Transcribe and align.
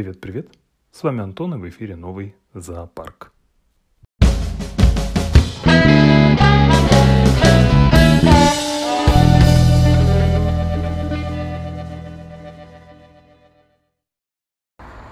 Привет-привет! 0.00 0.48
С 0.92 1.02
вами 1.02 1.20
Антон 1.20 1.56
и 1.56 1.58
в 1.58 1.68
эфире 1.68 1.94
новый 1.94 2.34
зоопарк. 2.54 3.34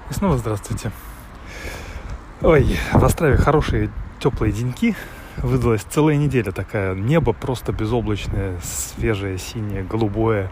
И 0.09 0.14
снова 0.14 0.38
здравствуйте. 0.38 0.91
Ой, 2.41 2.64
в 2.95 3.05
Острове 3.05 3.36
хорошие 3.36 3.91
теплые 4.20 4.55
деньки. 4.55 4.96
Выдалась 5.36 5.82
целая 5.82 6.16
неделя 6.16 6.50
такая. 6.50 6.95
Небо 6.95 7.34
просто 7.34 7.73
безоблачное, 7.73 8.59
свежее, 8.62 9.36
синее, 9.36 9.82
голубое. 9.82 10.50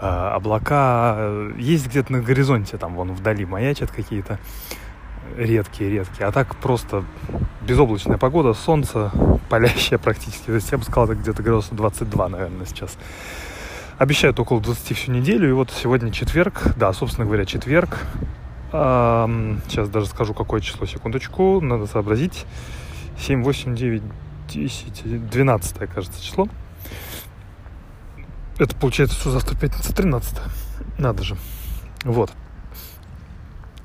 А, 0.00 0.34
облака 0.34 1.50
есть 1.56 1.86
где-то 1.88 2.12
на 2.12 2.20
горизонте, 2.20 2.76
там 2.76 2.94
вон 2.94 3.12
вдали 3.12 3.44
маячат 3.44 3.90
какие-то 3.90 4.38
редкие-редкие. 5.36 6.26
А 6.26 6.32
так 6.32 6.56
просто 6.56 7.04
безоблачная 7.62 8.18
погода, 8.18 8.52
солнце 8.52 9.10
палящее 9.48 9.98
практически. 9.98 10.46
То 10.46 10.54
есть 10.54 10.70
я 10.70 10.78
бы 10.78 10.84
сказал, 10.84 11.04
это 11.06 11.14
где-то 11.14 11.42
градусов 11.42 11.74
22, 11.74 12.28
наверное, 12.28 12.66
сейчас. 12.66 12.96
Обещают 13.96 14.38
около 14.40 14.60
20 14.60 14.96
всю 14.96 15.12
неделю. 15.12 15.48
И 15.48 15.52
вот 15.52 15.70
сегодня 15.70 16.12
четверг. 16.12 16.74
Да, 16.76 16.92
собственно 16.92 17.26
говоря, 17.26 17.44
четверг. 17.46 18.00
Сейчас 18.70 19.88
даже 19.88 20.06
скажу, 20.06 20.34
какое 20.34 20.60
число, 20.60 20.86
секундочку. 20.86 21.60
Надо 21.60 21.86
сообразить. 21.86 22.44
7, 23.18 23.42
8, 23.42 23.76
9, 23.76 24.02
10, 24.48 25.30
12, 25.30 25.76
кажется, 25.94 26.22
число. 26.22 26.48
Это 28.58 28.76
получается, 28.76 29.16
что 29.16 29.30
завтра 29.30 29.56
пятница 29.56 29.94
13 29.94 30.38
Надо 30.98 31.24
же. 31.24 31.36
Вот. 32.04 32.32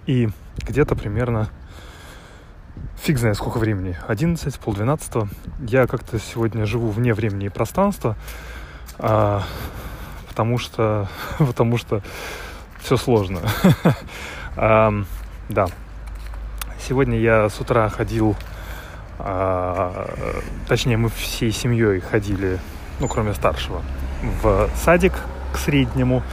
И 0.06 0.30
где-то 0.58 0.96
примерно 0.96 1.50
фиг 2.98 3.18
знает 3.18 3.38
сколько 3.38 3.58
времени, 3.58 3.98
11, 4.08 4.60
полдвенадцатого. 4.60 5.28
Я 5.60 5.88
как-то 5.88 6.20
сегодня 6.20 6.66
живу 6.66 6.90
вне 6.90 7.14
времени 7.14 7.48
и 7.48 7.50
пространства, 7.50 8.16
а, 8.98 9.44
потому 10.28 10.58
что, 10.58 11.08
потому 11.40 11.78
что 11.78 12.04
все 12.80 12.98
сложно. 12.98 13.42
а, 14.56 14.94
да. 15.50 15.68
Сегодня 16.88 17.20
я 17.20 17.50
с 17.50 17.60
утра 17.60 17.90
ходил, 17.90 18.36
а, 19.18 20.10
точнее 20.68 20.98
мы 20.98 21.10
всей 21.10 21.52
семьей 21.52 22.00
ходили, 22.00 22.60
ну 23.00 23.08
кроме 23.08 23.34
старшего, 23.34 23.82
в 24.22 24.70
садик 24.76 25.14
к 25.54 25.58
среднему, 25.58 26.24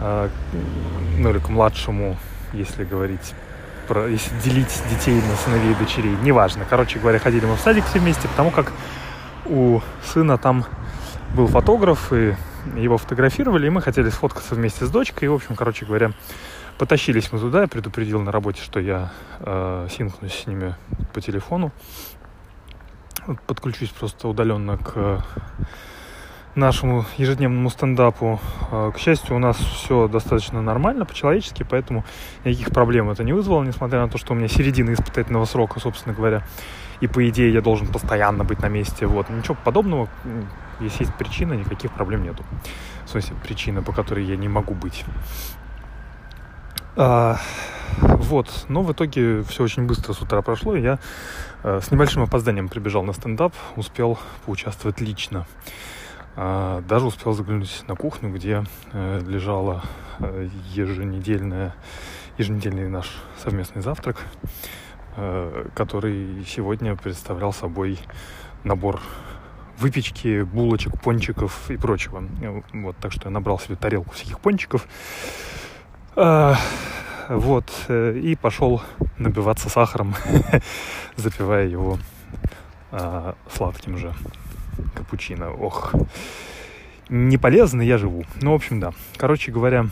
а, 0.00 0.30
ну 1.18 1.30
или 1.30 1.38
к 1.38 1.48
младшему 1.48 2.16
если 2.52 2.84
говорить 2.84 3.34
про, 3.86 4.08
если 4.08 4.34
делить 4.40 4.82
детей 4.90 5.20
на 5.20 5.36
сыновей 5.36 5.72
и 5.72 5.74
дочерей, 5.74 6.16
неважно. 6.22 6.64
Короче 6.68 6.98
говоря, 6.98 7.18
ходили 7.18 7.46
мы 7.46 7.56
в 7.56 7.60
садик 7.60 7.84
все 7.86 7.98
вместе, 7.98 8.28
потому 8.28 8.50
как 8.50 8.72
у 9.46 9.80
сына 10.04 10.38
там 10.38 10.64
был 11.34 11.46
фотограф, 11.46 12.12
и 12.12 12.34
его 12.76 12.98
фотографировали, 12.98 13.66
и 13.66 13.70
мы 13.70 13.80
хотели 13.80 14.10
сфоткаться 14.10 14.54
вместе 14.54 14.86
с 14.86 14.90
дочкой. 14.90 15.26
И, 15.26 15.28
в 15.28 15.34
общем, 15.34 15.56
короче 15.56 15.86
говоря, 15.86 16.12
потащились 16.76 17.32
мы 17.32 17.38
туда. 17.38 17.62
Я 17.62 17.68
предупредил 17.68 18.20
на 18.20 18.32
работе, 18.32 18.62
что 18.62 18.80
я 18.80 19.12
э, 19.40 19.88
синкнусь 19.90 20.34
с 20.34 20.46
ними 20.46 20.74
по 21.12 21.20
телефону. 21.20 21.72
Подключусь 23.46 23.90
просто 23.90 24.28
удаленно 24.28 24.78
к 24.78 25.24
нашему 26.58 27.04
ежедневному 27.16 27.70
стендапу. 27.70 28.40
А, 28.70 28.90
к 28.90 28.98
счастью, 28.98 29.36
у 29.36 29.38
нас 29.38 29.56
все 29.56 30.08
достаточно 30.08 30.60
нормально, 30.60 31.06
по-человечески, 31.06 31.64
поэтому 31.68 32.04
никаких 32.44 32.70
проблем 32.70 33.10
это 33.10 33.24
не 33.24 33.32
вызвало, 33.32 33.64
несмотря 33.64 34.00
на 34.00 34.08
то, 34.08 34.18
что 34.18 34.32
у 34.32 34.36
меня 34.36 34.48
середина 34.48 34.92
испытательного 34.92 35.44
срока, 35.46 35.80
собственно 35.80 36.14
говоря. 36.14 36.42
И, 37.00 37.06
по 37.06 37.26
идее, 37.28 37.52
я 37.52 37.60
должен 37.60 37.86
постоянно 37.86 38.44
быть 38.44 38.60
на 38.60 38.68
месте. 38.68 39.06
Вот. 39.06 39.30
Ничего 39.30 39.56
подобного. 39.64 40.08
Если 40.80 41.04
есть 41.04 41.14
причина, 41.14 41.54
никаких 41.54 41.92
проблем 41.92 42.24
нету. 42.24 42.44
В 43.06 43.10
смысле, 43.10 43.36
причина, 43.42 43.82
по 43.82 43.92
которой 43.92 44.24
я 44.24 44.36
не 44.36 44.48
могу 44.48 44.74
быть. 44.74 45.04
А, 46.96 47.38
вот, 48.00 48.66
но 48.68 48.82
в 48.82 48.92
итоге 48.92 49.42
все 49.44 49.62
очень 49.62 49.86
быстро 49.86 50.12
с 50.12 50.20
утра 50.20 50.42
прошло, 50.42 50.74
и 50.74 50.82
я 50.82 50.98
э, 51.62 51.80
с 51.80 51.92
небольшим 51.92 52.22
опозданием 52.22 52.68
прибежал 52.68 53.04
на 53.04 53.12
стендап, 53.12 53.54
успел 53.76 54.18
поучаствовать 54.44 55.00
лично. 55.00 55.46
А, 56.40 56.82
даже 56.82 57.06
успел 57.06 57.32
заглянуть 57.32 57.82
на 57.88 57.96
кухню, 57.96 58.32
где 58.32 58.62
э, 58.92 59.20
лежала 59.26 59.82
э, 60.20 60.48
еженедельная, 60.72 61.74
еженедельный 62.38 62.88
наш 62.88 63.10
совместный 63.42 63.82
завтрак, 63.82 64.18
э, 65.16 65.66
который 65.74 66.44
сегодня 66.46 66.94
представлял 66.94 67.52
собой 67.52 67.98
набор 68.62 69.00
выпечки, 69.78 70.42
булочек, 70.42 71.00
пончиков 71.00 71.72
и 71.72 71.76
прочего. 71.76 72.22
Вот, 72.72 72.96
так 72.98 73.10
что 73.10 73.24
я 73.24 73.30
набрал 73.30 73.58
себе 73.58 73.74
тарелку 73.74 74.14
всяких 74.14 74.38
пончиков. 74.38 74.86
А, 76.14 76.54
вот, 77.28 77.68
и 77.88 78.38
пошел 78.40 78.80
набиваться 79.16 79.68
сахаром, 79.68 80.14
запивая 81.16 81.66
его 81.66 81.98
а, 82.92 83.34
сладким 83.50 83.98
же 83.98 84.14
капучино. 84.94 85.52
Ох, 85.52 85.94
не 87.08 87.38
полезно, 87.38 87.82
я 87.82 87.98
живу. 87.98 88.24
Ну, 88.40 88.52
в 88.52 88.54
общем, 88.54 88.80
да. 88.80 88.92
Короче 89.16 89.50
говоря, 89.50 89.86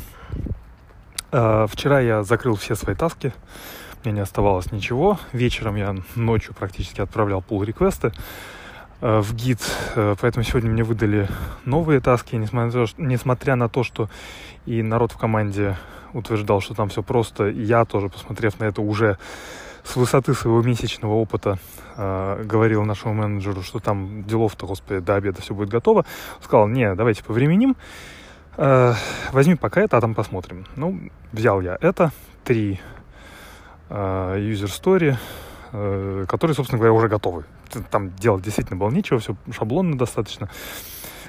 э, 1.32 1.66
вчера 1.70 2.00
я 2.00 2.22
закрыл 2.22 2.56
все 2.56 2.74
свои 2.74 2.94
таски. 2.94 3.32
Мне 4.04 4.12
не 4.12 4.20
оставалось 4.20 4.70
ничего. 4.72 5.19
Вечером 5.32 5.76
я 5.76 5.97
ночью 6.14 6.54
практически 6.54 7.00
отправлял 7.00 7.42
пул 7.42 7.62
реквесты 7.62 8.12
э, 9.00 9.20
в 9.20 9.34
гид, 9.34 9.60
э, 9.94 10.14
поэтому 10.20 10.44
сегодня 10.44 10.70
мне 10.70 10.84
выдали 10.84 11.28
новые 11.64 12.00
таски, 12.00 12.36
несмотря, 12.36 12.86
несмотря 12.98 13.56
на 13.56 13.68
то, 13.68 13.82
что 13.82 14.08
и 14.66 14.82
народ 14.82 15.12
в 15.12 15.16
команде 15.16 15.76
утверждал, 16.12 16.60
что 16.60 16.74
там 16.74 16.88
все 16.88 17.03
просто, 17.03 17.48
и 17.48 17.62
я 17.62 17.84
тоже, 17.84 18.08
посмотрев 18.08 18.58
на 18.58 18.64
это, 18.64 18.82
уже 18.82 19.18
с 19.86 19.97
высоты 19.97 20.34
своего 20.34 20.62
месячного 20.62 21.14
опыта 21.14 21.58
э, 21.97 22.42
говорил 22.44 22.84
нашему 22.84 23.14
менеджеру, 23.14 23.62
что 23.62 23.78
там 23.78 24.24
делов-то, 24.24 24.66
господи, 24.66 25.00
до 25.00 25.14
обеда 25.14 25.41
все 25.41 25.54
будет 25.54 25.69
готово. 25.69 26.04
Сказал, 26.42 26.66
не, 26.66 26.94
давайте 26.94 27.22
повременим, 27.22 27.76
э, 28.56 28.94
возьми 29.32 29.54
пока 29.54 29.82
это, 29.82 29.97
а 29.97 30.00
там 30.00 30.14
посмотрим. 30.14 30.66
Ну, 30.74 31.00
взял 31.32 31.60
я 31.60 31.78
это, 31.80 32.10
три 32.44 32.80
э, 33.88 33.94
user 33.94 34.66
story, 34.66 35.16
э, 35.72 36.24
которые, 36.28 36.54
собственно 36.54 36.78
говоря, 36.78 36.92
уже 36.92 37.08
готовы. 37.08 37.44
Там 37.91 38.14
делать 38.16 38.42
действительно 38.42 38.78
было 38.78 38.91
нечего, 38.91 39.20
все 39.20 39.36
шаблонно 39.53 39.97
достаточно. 39.97 40.48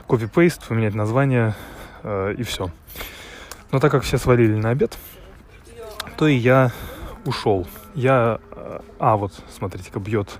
Копи-пейст, 0.08 0.68
поменять 0.68 0.96
название 0.96 1.54
э, 2.04 2.34
и 2.38 2.44
все. 2.44 2.72
Но 3.72 3.80
так 3.80 3.92
как 3.92 4.04
все 4.04 4.18
свалили 4.18 4.56
на 4.56 4.70
обед, 4.70 4.98
то 6.18 6.28
и 6.28 6.36
я 6.36 6.72
ушел. 7.26 7.68
Я 7.98 8.40
а, 9.00 9.18
вот, 9.18 9.34
смотрите-ка, 9.50 10.00
бьет 10.00 10.40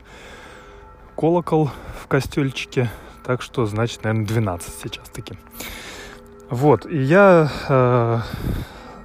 колокол 1.16 1.72
в 2.00 2.06
костельчике. 2.06 2.92
Так 3.26 3.42
что, 3.42 3.66
значит, 3.66 4.04
наверное, 4.04 4.28
12 4.28 4.74
сейчас 4.76 5.10
таки. 5.10 5.34
Вот, 6.52 6.86
и 6.86 6.98
я 6.98 7.50
э, 7.68 8.20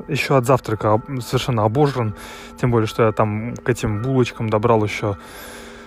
еще 0.07 0.37
от 0.37 0.45
завтрака 0.45 1.01
совершенно 1.23 1.65
обожран. 1.65 2.15
Тем 2.61 2.71
более, 2.71 2.87
что 2.87 3.05
я 3.05 3.13
там 3.13 3.55
к 3.57 3.71
этим 3.71 4.03
булочкам 4.03 4.51
добрал 4.51 4.85
еще 4.85 5.17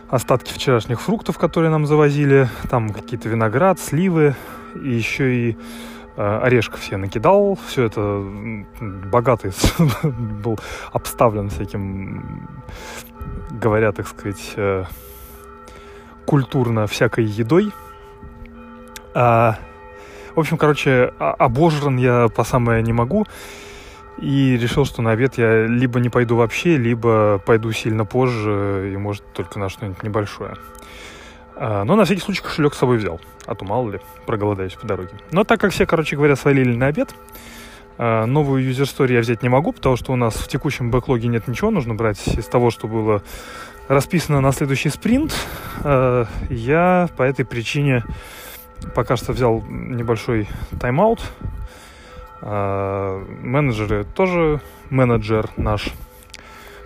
остатки 0.09 0.51
вчерашних 0.51 0.99
фруктов, 0.99 1.37
которые 1.37 1.69
нам 1.69 1.85
завозили. 1.85 2.49
Там 2.71 2.89
какие-то 2.89 3.29
виноград, 3.29 3.79
сливы. 3.79 4.35
И 4.73 4.89
еще 4.89 5.35
и 5.35 5.57
Э, 5.57 5.94
орешков 6.15 6.83
я 6.91 6.97
накидал, 6.97 7.57
все 7.67 7.83
это 7.85 8.23
богатый 8.79 9.51
был 10.03 10.59
обставлен 10.91 11.49
всяким, 11.49 12.47
говоря, 13.51 13.91
так 13.91 14.07
сказать, 14.07 14.53
э, 14.55 14.85
культурно 16.25 16.87
всякой 16.87 17.25
едой. 17.25 17.72
А, 19.13 19.57
в 20.35 20.40
общем, 20.40 20.57
короче, 20.57 21.13
обожран 21.19 21.97
я 21.97 22.28
по 22.28 22.43
самое 22.43 22.81
не 22.84 22.93
могу. 22.93 23.25
И 24.17 24.57
решил, 24.57 24.85
что 24.85 25.01
на 25.01 25.11
обед 25.11 25.37
я 25.37 25.66
либо 25.66 25.99
не 25.99 26.09
пойду 26.09 26.37
вообще, 26.37 26.78
либо 26.78 27.37
пойду 27.45 27.72
сильно 27.73 28.05
позже, 28.05 28.91
и 28.93 28.97
может 28.97 29.23
только 29.34 29.59
на 29.59 29.67
что-нибудь 29.67 30.03
небольшое. 30.03 30.55
А, 31.55 31.84
но 31.84 31.96
на 31.96 32.05
всякий 32.05 32.22
случай 32.22 32.41
кошелек 32.41 32.73
с 32.73 32.78
собой 32.78 32.97
взял. 32.97 33.19
А 33.46 33.55
то 33.55 33.66
мало 33.66 33.91
ли, 33.91 33.99
проголодаюсь 34.25 34.73
по 34.73 34.85
дороге. 34.85 35.11
Но 35.31 35.43
так 35.43 35.59
как 35.59 35.72
все, 35.72 35.85
короче 35.85 36.16
говоря, 36.16 36.35
свалили 36.35 36.75
на 36.75 36.87
обед, 36.87 37.16
а, 37.97 38.25
новую 38.25 38.69
story 38.69 39.13
я 39.13 39.19
взять 39.22 39.41
не 39.41 39.49
могу, 39.49 39.72
потому 39.72 39.96
что 39.96 40.11
у 40.11 40.16
нас 40.16 40.35
в 40.35 40.47
текущем 40.47 40.91
бэклоге 40.91 41.28
нет 41.28 41.47
ничего. 41.47 41.72
Нужно 41.72 41.96
брать 41.96 42.28
из 42.28 42.46
того, 42.46 42.72
что 42.72 42.87
было 42.87 43.23
расписано 43.87 44.41
на 44.41 44.52
следующий 44.52 44.90
спринт. 44.90 45.34
А, 45.84 46.25
я 46.49 47.09
по 47.16 47.23
этой 47.23 47.46
причине 47.46 48.03
пока 48.93 49.16
что 49.16 49.31
взял 49.31 49.63
небольшой 49.67 50.47
тайм-аут. 50.79 51.22
Менеджеры 52.41 54.03
тоже 54.03 54.61
менеджер 54.91 55.49
наш 55.57 55.90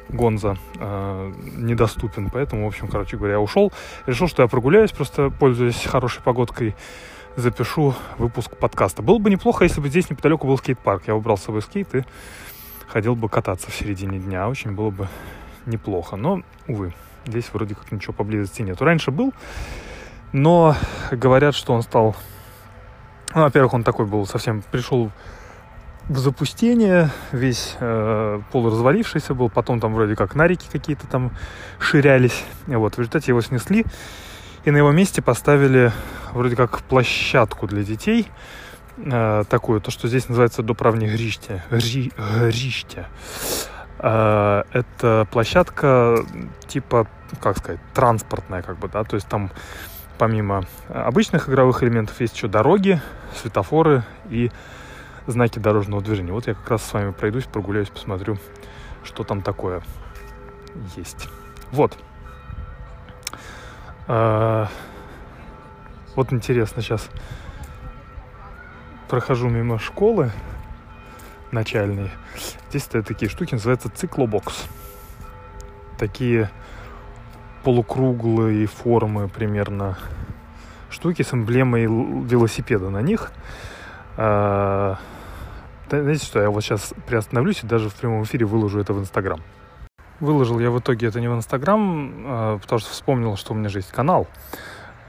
Гонза 0.09 0.57
э, 0.79 1.33
недоступен, 1.55 2.29
поэтому, 2.29 2.65
в 2.65 2.67
общем, 2.67 2.87
короче 2.87 3.17
говоря, 3.17 3.35
я 3.35 3.39
ушел. 3.39 3.71
Решил, 4.05 4.27
что 4.27 4.41
я 4.41 4.47
прогуляюсь, 4.47 4.91
просто 4.91 5.29
пользуясь 5.29 5.85
хорошей 5.85 6.21
погодкой, 6.21 6.75
запишу 7.35 7.93
выпуск 8.17 8.57
подкаста. 8.57 9.01
Было 9.01 9.19
бы 9.19 9.29
неплохо, 9.29 9.63
если 9.63 9.81
бы 9.81 9.89
здесь 9.89 10.09
неподалеку 10.09 10.47
был 10.47 10.57
скейт-парк. 10.57 11.03
Я 11.07 11.15
убрал 11.15 11.37
с 11.37 11.43
собой 11.43 11.61
скейт 11.61 11.93
и 11.95 12.03
ходил 12.87 13.15
бы 13.15 13.29
кататься 13.29 13.69
в 13.71 13.75
середине 13.75 14.19
дня. 14.19 14.49
Очень 14.49 14.71
было 14.71 14.89
бы 14.89 15.07
неплохо. 15.65 16.15
Но, 16.15 16.41
увы, 16.67 16.93
здесь 17.25 17.49
вроде 17.53 17.75
как 17.75 17.91
ничего 17.91 18.13
поблизости 18.13 18.61
нету. 18.61 18.83
Раньше 18.85 19.11
был, 19.11 19.33
но 20.31 20.75
говорят, 21.11 21.55
что 21.55 21.73
он 21.73 21.81
стал... 21.81 22.15
Ну, 23.35 23.43
во-первых, 23.43 23.73
он 23.73 23.83
такой 23.83 24.05
был 24.05 24.25
совсем... 24.25 24.63
Пришел 24.71 25.11
в 26.09 26.17
запустение, 26.17 27.11
весь 27.31 27.77
э, 27.79 28.41
полуразвалившийся 28.51 29.35
был, 29.35 29.49
потом 29.49 29.79
там 29.79 29.93
вроде 29.93 30.15
как 30.15 30.33
нарики 30.33 30.67
какие-то 30.69 31.07
там 31.07 31.31
ширялись. 31.79 32.43
Вот, 32.65 32.95
в 32.95 32.97
результате 32.97 33.31
его 33.31 33.41
снесли, 33.41 33.85
и 34.65 34.71
на 34.71 34.77
его 34.77 34.91
месте 34.91 35.21
поставили 35.21 35.91
вроде 36.33 36.55
как 36.55 36.81
площадку 36.81 37.67
для 37.67 37.83
детей, 37.83 38.27
э, 38.97 39.43
такую, 39.49 39.81
то, 39.81 39.91
что 39.91 40.07
здесь 40.07 40.27
называется 40.27 40.63
доправни 40.63 41.07
грищте. 41.07 41.63
Гри, 41.69 42.11
грищте. 42.17 43.05
Э, 43.99 44.63
это 44.73 45.27
площадка 45.31 46.25
типа, 46.67 47.07
как 47.39 47.59
сказать, 47.59 47.79
транспортная, 47.93 48.63
как 48.63 48.79
бы, 48.79 48.89
да, 48.89 49.03
то 49.03 49.15
есть 49.15 49.27
там 49.27 49.51
помимо 50.17 50.65
обычных 50.89 51.49
игровых 51.49 51.83
элементов 51.83 52.19
есть 52.19 52.35
еще 52.35 52.47
дороги, 52.47 52.99
светофоры 53.39 54.03
и 54.29 54.51
знаки 55.27 55.59
дорожного 55.59 56.01
движения. 56.01 56.31
Вот 56.31 56.47
я 56.47 56.53
как 56.53 56.69
раз 56.69 56.83
с 56.83 56.93
вами 56.93 57.11
пройдусь, 57.11 57.45
прогуляюсь, 57.45 57.89
посмотрю, 57.89 58.37
что 59.03 59.23
там 59.23 59.41
такое 59.41 59.81
есть. 60.95 61.27
Вот. 61.71 61.97
А, 64.07 64.67
вот 66.15 66.33
интересно, 66.33 66.81
сейчас 66.81 67.09
прохожу 69.07 69.49
мимо 69.49 69.79
школы 69.79 70.31
начальной. 71.51 72.11
Здесь 72.69 72.83
стоят 72.83 73.07
такие 73.07 73.29
штуки, 73.29 73.53
называются 73.53 73.89
циклобокс. 73.89 74.65
Такие 75.97 76.49
полукруглые 77.63 78.67
формы 78.67 79.27
примерно 79.27 79.97
штуки 80.89 81.21
с 81.21 81.33
эмблемой 81.33 81.83
велосипеда 81.83 82.89
на 82.89 83.01
них. 83.01 83.31
А, 84.21 84.97
знаете 85.87 86.25
что, 86.25 86.41
я 86.41 86.49
вот 86.49 86.61
сейчас 86.61 86.93
приостановлюсь 87.07 87.63
и 87.63 87.67
даже 87.67 87.89
в 87.89 87.95
прямом 87.95 88.23
эфире 88.23 88.45
выложу 88.45 88.81
это 88.81 88.91
в 88.91 88.99
Инстаграм. 88.99 89.39
Выложил 90.19 90.59
я 90.59 90.71
в 90.71 90.79
итоге 90.79 91.07
это 91.07 91.21
не 91.21 91.29
в 91.29 91.33
Инстаграм, 91.33 92.13
а, 92.25 92.57
потому 92.57 92.79
что 92.79 92.91
вспомнил, 92.91 93.37
что 93.37 93.53
у 93.53 93.55
меня 93.55 93.69
же 93.69 93.79
есть 93.79 93.91
канал. 93.93 94.27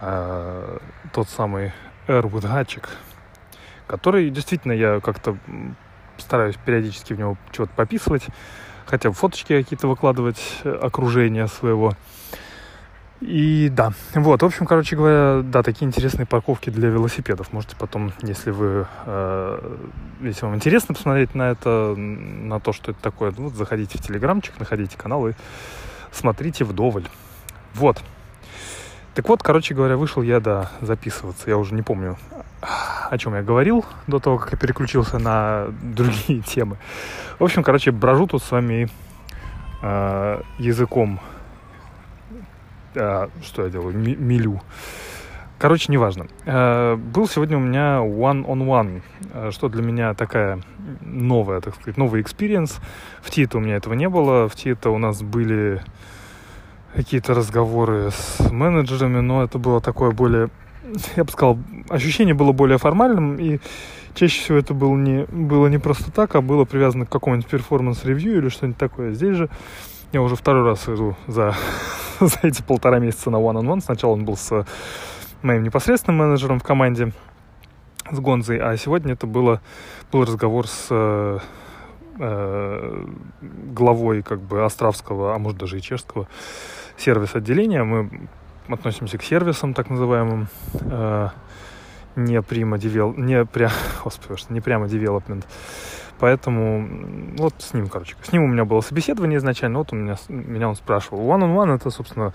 А, 0.00 0.78
тот 1.12 1.28
самый 1.28 1.72
with 2.06 2.44
Hatchik, 2.44 2.88
который 3.88 4.30
действительно 4.30 4.72
я 4.72 5.00
как-то 5.00 5.36
стараюсь 6.16 6.56
периодически 6.64 7.12
в 7.12 7.18
него 7.18 7.36
чего-то 7.50 7.72
пописывать, 7.74 8.26
хотя 8.86 9.08
бы 9.08 9.16
фоточки 9.16 9.60
какие-то 9.60 9.88
выкладывать 9.88 10.40
э, 10.62 10.70
окружения 10.70 11.48
своего. 11.48 11.94
И 13.20 13.68
да, 13.70 13.92
вот, 14.14 14.42
в 14.42 14.46
общем, 14.46 14.64
короче 14.64 14.96
говоря, 14.96 15.42
да, 15.42 15.62
такие 15.62 15.86
интересные 15.86 16.24
парковки 16.24 16.70
для 16.70 16.88
велосипедов. 16.88 17.52
Можете 17.52 17.76
потом, 17.76 18.12
если 18.22 18.50
вы, 18.50 18.86
э, 19.04 19.76
если 20.22 20.46
вам 20.46 20.54
интересно 20.54 20.94
посмотреть 20.94 21.34
на 21.34 21.50
это, 21.50 21.94
на 21.96 22.60
то, 22.60 22.72
что 22.72 22.92
это 22.92 23.02
такое, 23.02 23.30
вот 23.32 23.52
заходите 23.52 23.98
в 23.98 24.02
Телеграмчик, 24.02 24.58
находите 24.58 24.96
канал 24.96 25.28
и 25.28 25.32
смотрите 26.12 26.64
вдоволь. 26.64 27.04
Вот. 27.74 28.02
Так 29.14 29.28
вот, 29.28 29.42
короче 29.42 29.74
говоря, 29.74 29.98
вышел 29.98 30.22
я, 30.22 30.40
да, 30.40 30.70
записываться. 30.80 31.50
Я 31.50 31.58
уже 31.58 31.74
не 31.74 31.82
помню, 31.82 32.16
о 33.10 33.18
чем 33.18 33.34
я 33.34 33.42
говорил 33.42 33.84
до 34.06 34.18
того, 34.18 34.38
как 34.38 34.52
я 34.52 34.58
переключился 34.58 35.18
на 35.18 35.66
другие 35.82 36.40
темы. 36.46 36.78
В 37.38 37.44
общем, 37.44 37.62
короче, 37.62 37.90
брожу 37.90 38.26
тут 38.26 38.42
с 38.42 38.50
вами 38.50 38.88
э, 39.82 40.42
языком 40.58 41.20
а, 42.94 43.28
что 43.42 43.64
я 43.64 43.70
делаю, 43.70 43.96
мелю. 43.96 44.60
Короче, 45.58 45.92
неважно. 45.92 46.26
А, 46.46 46.96
был 46.96 47.28
сегодня 47.28 47.58
у 47.58 47.60
меня 47.60 47.98
one-on-one, 47.98 49.02
а, 49.32 49.50
что 49.52 49.68
для 49.68 49.82
меня 49.82 50.14
такая 50.14 50.60
новая, 51.02 51.60
так 51.60 51.74
сказать, 51.74 51.96
новый 51.98 52.22
experience. 52.22 52.78
В 53.20 53.30
Tieto 53.30 53.58
у 53.58 53.60
меня 53.60 53.76
этого 53.76 53.94
не 53.94 54.08
было. 54.08 54.48
В 54.48 54.54
Tieto 54.54 54.88
у 54.90 54.96
нас 54.96 55.22
были 55.22 55.82
какие-то 56.94 57.34
разговоры 57.34 58.10
с 58.10 58.50
менеджерами, 58.50 59.20
но 59.20 59.44
это 59.44 59.58
было 59.58 59.80
такое 59.80 60.12
более, 60.12 60.48
я 61.16 61.24
бы 61.24 61.30
сказал, 61.30 61.58
ощущение 61.88 62.34
было 62.34 62.52
более 62.52 62.78
формальным, 62.78 63.36
и 63.36 63.60
чаще 64.14 64.40
всего 64.40 64.58
это 64.58 64.74
было 64.74 64.96
не, 64.96 65.24
было 65.26 65.66
не 65.68 65.78
просто 65.78 66.10
так, 66.10 66.34
а 66.34 66.40
было 66.40 66.64
привязано 66.64 67.06
к 67.06 67.10
какому-нибудь 67.10 67.50
performance 67.50 68.07
review 68.07 68.38
или 68.38 68.48
что-нибудь 68.48 68.78
такое. 68.78 69.12
Здесь 69.12 69.36
же 69.36 69.50
я 70.12 70.22
уже 70.22 70.36
второй 70.36 70.64
раз 70.64 70.88
иду 70.88 71.16
за, 71.26 71.54
за 72.20 72.38
эти 72.42 72.62
полтора 72.62 72.98
месяца 72.98 73.30
на 73.30 73.36
one-on-one. 73.36 73.80
Сначала 73.80 74.12
он 74.12 74.24
был 74.24 74.36
с 74.36 74.66
моим 75.42 75.62
непосредственным 75.62 76.18
менеджером 76.18 76.58
в 76.58 76.62
команде, 76.62 77.12
с 78.10 78.18
Гонзой, 78.18 78.58
а 78.58 78.76
сегодня 78.76 79.12
это 79.12 79.26
было, 79.26 79.60
был 80.10 80.24
разговор 80.24 80.66
с 80.66 80.88
э, 80.90 81.38
э, 82.18 83.06
главой 83.42 84.22
как 84.22 84.40
бы 84.40 84.64
Островского, 84.64 85.34
а 85.34 85.38
может 85.38 85.58
даже 85.58 85.78
и 85.78 85.82
чешского 85.82 86.26
сервис-отделения. 86.96 87.84
Мы 87.84 88.28
относимся 88.68 89.16
к 89.18 89.22
сервисам, 89.22 89.74
так 89.74 89.90
называемым, 89.90 90.48
э, 90.74 91.28
не 92.16 92.42
прямо 92.42 92.78
девел, 92.78 93.14
не 93.14 93.44
прям, 93.44 93.70
господи, 94.04 94.42
не 94.48 94.60
прямо 94.60 94.86
development. 94.86 95.44
Поэтому 96.20 96.86
вот 97.38 97.54
с 97.58 97.72
ним, 97.72 97.88
короче, 97.88 98.14
с 98.22 98.30
ним 98.30 98.44
у 98.44 98.46
меня 98.46 98.66
было 98.66 98.82
собеседование 98.82 99.38
изначально, 99.38 99.78
вот 99.78 99.92
он 99.92 100.04
меня, 100.04 100.16
меня 100.28 100.68
он 100.68 100.76
спрашивал. 100.76 101.20
One-on-one 101.20 101.74
это, 101.74 101.90
собственно, 101.90 102.34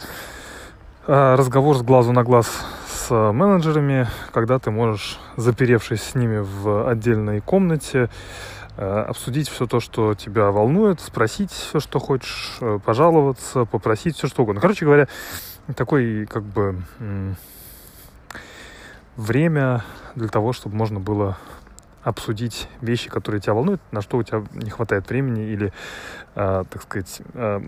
э, 1.05 1.35
разговор 1.35 1.77
с 1.77 1.83
глазу 1.83 2.11
на 2.11 2.23
глаз 2.23 2.65
с 2.89 3.31
менеджерами, 3.31 4.07
когда 4.33 4.57
ты 4.57 4.71
можешь, 4.71 5.19
заперевшись 5.37 6.01
с 6.01 6.15
ними 6.15 6.39
в 6.39 6.89
отдельной 6.89 7.41
комнате, 7.41 8.09
э, 8.75 9.05
обсудить 9.07 9.49
все 9.49 9.67
то, 9.67 9.79
что 9.79 10.15
тебя 10.15 10.49
волнует, 10.49 10.99
спросить 10.99 11.51
все, 11.51 11.79
что 11.79 11.99
хочешь, 11.99 12.57
э, 12.61 12.79
пожаловаться, 12.83 13.65
попросить 13.65 14.17
все, 14.17 14.27
что 14.27 14.41
угодно. 14.41 14.61
Короче 14.61 14.83
говоря, 14.83 15.07
такой 15.75 16.25
как 16.25 16.41
бы 16.41 16.81
время 19.15 19.83
для 20.15 20.27
того, 20.27 20.53
чтобы 20.53 20.75
можно 20.75 20.99
было 20.99 21.37
обсудить 22.05 22.69
вещи, 22.81 23.09
которые 23.09 23.41
тебя 23.41 23.55
волнуют, 23.55 23.81
на 23.91 24.01
что 24.01 24.17
у 24.17 24.23
тебя 24.23 24.43
не 24.53 24.69
хватает 24.69 25.09
времени 25.09 25.41
или, 25.41 25.73
э, 26.35 26.63
так 26.69 26.81
сказать, 26.83 27.21
э, 27.33 27.61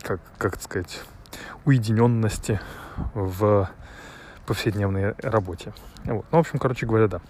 как, 0.00 0.20
как 0.38 0.62
сказать, 0.62 1.02
уединенности 1.64 2.60
в 3.14 3.68
повседневной 4.46 5.14
работе. 5.18 5.72
Вот. 6.04 6.24
Ну, 6.30 6.38
в 6.38 6.40
общем, 6.40 6.60
короче 6.60 6.86
говоря, 6.86 7.08
да. 7.08 7.20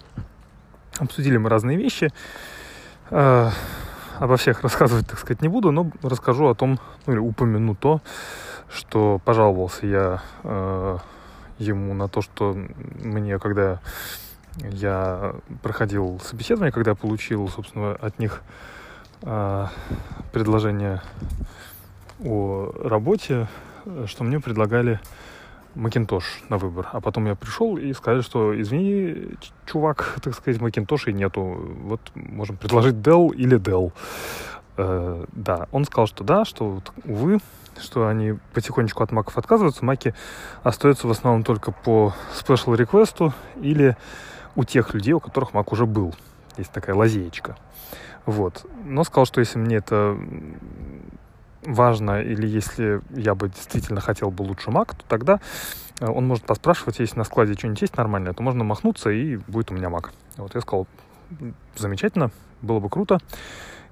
Обсудили 0.99 1.37
мы 1.37 1.49
разные 1.49 1.77
вещи. 1.77 2.13
Э, 3.09 3.49
обо 4.19 4.37
всех 4.37 4.61
рассказывать, 4.61 5.07
так 5.07 5.17
сказать, 5.17 5.41
не 5.41 5.47
буду, 5.47 5.71
но 5.71 5.89
расскажу 6.03 6.45
о 6.45 6.53
том, 6.53 6.79
ну 7.07 7.13
или 7.13 7.19
упомяну 7.19 7.73
то, 7.73 8.01
что 8.69 9.19
пожаловался 9.25 9.87
я 9.87 10.21
э, 10.43 10.97
ему 11.57 11.95
на 11.95 12.07
то, 12.07 12.21
что 12.21 12.55
мне, 13.01 13.39
когда 13.39 13.79
я 14.57 15.35
проходил 15.61 16.19
собеседование, 16.23 16.71
когда 16.71 16.95
получил, 16.95 17.47
собственно, 17.49 17.93
от 17.93 18.19
них 18.19 18.41
э, 19.21 19.67
предложение 20.31 21.01
о 22.23 22.71
работе, 22.83 23.47
что 24.05 24.23
мне 24.23 24.39
предлагали 24.39 24.99
Макинтош 25.75 26.41
на 26.49 26.57
выбор. 26.57 26.87
А 26.93 27.01
потом 27.01 27.25
я 27.25 27.35
пришел 27.35 27.77
и 27.77 27.93
сказали, 27.93 28.21
что 28.21 28.59
извини, 28.59 29.35
чувак, 29.65 30.19
так 30.23 30.33
сказать, 30.33 30.61
Макинтоша 30.61 31.11
нету. 31.11 31.41
Вот 31.41 32.01
можем 32.15 32.57
предложить 32.57 32.95
Dell 32.95 33.33
или 33.35 33.59
Dell. 33.59 33.91
Э, 34.77 35.25
да, 35.33 35.67
он 35.71 35.85
сказал, 35.85 36.07
что 36.07 36.23
да, 36.23 36.45
что, 36.45 36.69
вот, 36.69 36.91
увы, 37.03 37.39
что 37.79 38.07
они 38.07 38.37
потихонечку 38.53 39.03
от 39.03 39.11
маков 39.11 39.37
отказываются. 39.37 39.83
Маки 39.83 40.13
остаются 40.63 41.07
в 41.07 41.11
основном 41.11 41.43
только 41.43 41.71
по 41.71 42.13
special 42.33 42.77
request 42.77 43.33
или 43.61 43.97
у 44.55 44.63
тех 44.63 44.93
людей, 44.93 45.13
у 45.13 45.19
которых 45.19 45.51
Mac 45.51 45.67
уже 45.71 45.85
был. 45.85 46.15
Есть 46.57 46.71
такая 46.71 46.95
лазеечка. 46.95 47.57
Вот. 48.25 48.65
Но 48.83 49.03
сказал, 49.03 49.25
что 49.25 49.39
если 49.39 49.59
мне 49.59 49.77
это 49.77 50.17
важно, 51.63 52.21
или 52.21 52.47
если 52.47 53.01
я 53.09 53.35
бы 53.35 53.49
действительно 53.49 54.01
хотел 54.01 54.31
бы 54.31 54.43
лучше 54.43 54.69
Mac, 54.69 54.95
то 54.95 55.03
тогда 55.07 55.39
он 55.99 56.27
может 56.27 56.45
поспрашивать, 56.45 56.99
если 56.99 57.17
на 57.17 57.23
складе 57.23 57.53
что-нибудь 57.53 57.81
есть 57.81 57.97
нормальное, 57.97 58.33
то 58.33 58.43
можно 58.43 58.63
махнуться, 58.63 59.09
и 59.09 59.37
будет 59.37 59.71
у 59.71 59.73
меня 59.73 59.87
Mac. 59.87 60.09
Вот 60.37 60.55
я 60.55 60.61
сказал, 60.61 60.87
замечательно, 61.75 62.31
было 62.61 62.79
бы 62.79 62.89
круто. 62.89 63.19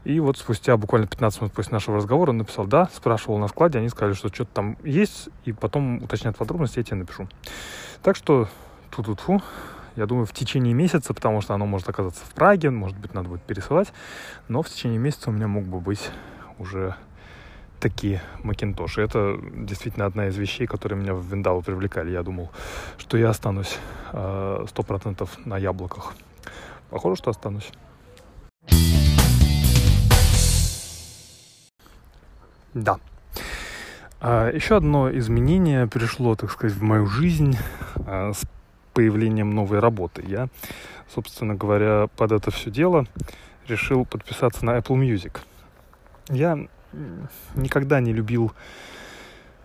И 0.03 0.19
вот 0.19 0.37
спустя 0.37 0.75
буквально 0.75 1.07
15 1.07 1.41
минут 1.41 1.53
после 1.53 1.71
нашего 1.71 1.95
разговора 1.95 2.31
он 2.31 2.39
написал, 2.39 2.65
да, 2.65 2.89
спрашивал 2.93 3.37
на 3.37 3.47
складе, 3.47 3.79
они 3.79 3.87
сказали, 3.87 4.13
что 4.13 4.27
что-то 4.27 4.51
там 4.53 4.77
есть, 4.83 5.29
и 5.45 5.53
потом 5.53 6.03
уточнят 6.03 6.35
подробности, 6.35 6.79
я 6.79 6.83
тебе 6.83 6.97
напишу. 6.97 7.29
Так 8.01 8.17
что, 8.17 8.49
тут 8.91 9.21
фу 9.21 9.41
я 9.95 10.05
думаю, 10.05 10.25
в 10.25 10.33
течение 10.33 10.73
месяца, 10.73 11.13
потому 11.13 11.41
что 11.41 11.53
оно 11.53 11.65
может 11.65 11.87
оказаться 11.89 12.23
в 12.25 12.33
Праге, 12.33 12.69
может 12.69 12.97
быть, 12.97 13.13
надо 13.13 13.29
будет 13.29 13.43
пересылать, 13.43 13.93
но 14.47 14.61
в 14.61 14.69
течение 14.69 14.99
месяца 14.99 15.29
у 15.29 15.33
меня 15.33 15.47
мог 15.47 15.65
бы 15.65 15.79
быть 15.79 16.09
уже 16.57 16.95
такие 17.79 18.21
макинтоши. 18.43 19.01
Это 19.01 19.37
действительно 19.53 20.05
одна 20.05 20.27
из 20.27 20.37
вещей, 20.37 20.65
которые 20.67 20.99
меня 20.99 21.13
в 21.13 21.25
Виндаву 21.25 21.61
привлекали. 21.61 22.11
Я 22.11 22.23
думал, 22.23 22.49
что 22.97 23.17
я 23.17 23.29
останусь 23.29 23.77
э, 24.13 24.65
сто 24.69 24.83
процентов 24.83 25.37
на 25.45 25.57
яблоках. 25.57 26.13
Похоже, 26.89 27.17
что 27.17 27.31
останусь. 27.31 27.71
Да. 32.73 32.99
А, 34.21 34.49
еще 34.49 34.77
одно 34.77 35.15
изменение 35.17 35.85
пришло, 35.87 36.35
так 36.35 36.51
сказать, 36.51 36.75
в 36.77 36.81
мою 36.81 37.05
жизнь 37.05 37.57
а, 38.07 38.31
с 38.31 38.43
появлением 38.93 39.51
новой 39.51 39.79
работы. 39.79 40.23
Я, 40.25 40.47
собственно 41.13 41.55
говоря, 41.55 42.07
под 42.15 42.31
это 42.31 42.51
все 42.51 42.69
дело 42.71 43.05
решил 43.67 44.05
подписаться 44.05 44.65
на 44.65 44.77
Apple 44.77 44.97
Music. 44.97 45.39
Я 46.29 46.57
никогда 47.55 47.99
не 47.99 48.13
любил 48.13 48.53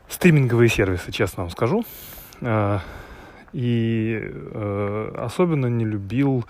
стриминговые 0.09 0.69
сервисы, 0.69 1.13
честно 1.13 1.45
вам 1.45 1.51
скажу. 1.51 1.85
А, 2.41 2.81
и 3.53 4.21
э, 4.23 5.15
особенно 5.17 5.67
не 5.67 5.85
любил 5.85 6.45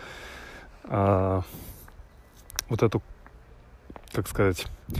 вот 0.90 2.82
эту, 2.82 3.02
как 4.12 4.26
сказать, 4.26 4.66
а, 4.90 4.96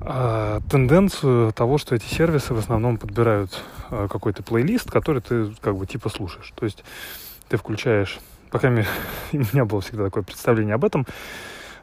тенденцию 0.00 1.52
того, 1.52 1.76
что 1.76 1.94
эти 1.96 2.04
сервисы 2.04 2.54
в 2.54 2.58
основном 2.58 2.98
подбирают 2.98 3.62
а, 3.90 4.06
какой-то 4.06 4.42
плейлист, 4.44 4.90
который 4.90 5.20
ты 5.20 5.52
как 5.60 5.76
бы 5.76 5.86
типа 5.86 6.08
слушаешь. 6.08 6.52
То 6.54 6.64
есть 6.64 6.84
ты 7.48 7.56
включаешь, 7.56 8.20
по 8.50 8.60
крайней 8.60 8.78
мере, 8.78 8.88
у 9.32 9.56
меня 9.56 9.64
было 9.64 9.80
всегда 9.80 10.04
такое 10.04 10.22
представление 10.22 10.74
об 10.74 10.84
этом, 10.84 11.04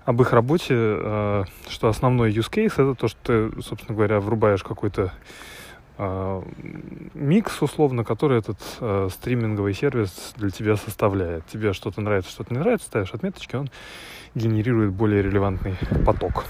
об 0.05 0.21
их 0.21 0.31
работе, 0.31 0.73
а, 0.77 1.43
что 1.67 1.89
основной 1.89 2.31
use 2.31 2.49
case 2.49 2.73
это 2.73 2.95
то, 2.95 3.09
что 3.09 3.49
ты, 3.49 3.61
собственно 3.61 3.95
говоря, 3.95 4.19
врубаешь 4.19 4.63
какой-то 4.63 5.13
микс, 7.13 7.61
условно, 7.61 8.03
который 8.03 8.39
этот 8.39 8.59
стриминговый 9.13 9.73
сервис 9.73 10.33
для 10.35 10.49
тебя 10.49 10.75
составляет. 10.75 11.47
Тебе 11.47 11.71
что-то 11.71 12.01
нравится, 12.01 12.31
что-то 12.31 12.53
не 12.53 12.59
нравится, 12.59 12.87
ставишь 12.87 13.13
отметочки, 13.13 13.55
он 13.55 13.69
генерирует 14.35 14.91
более 14.91 15.21
релевантный 15.21 15.77
поток. 16.05 16.43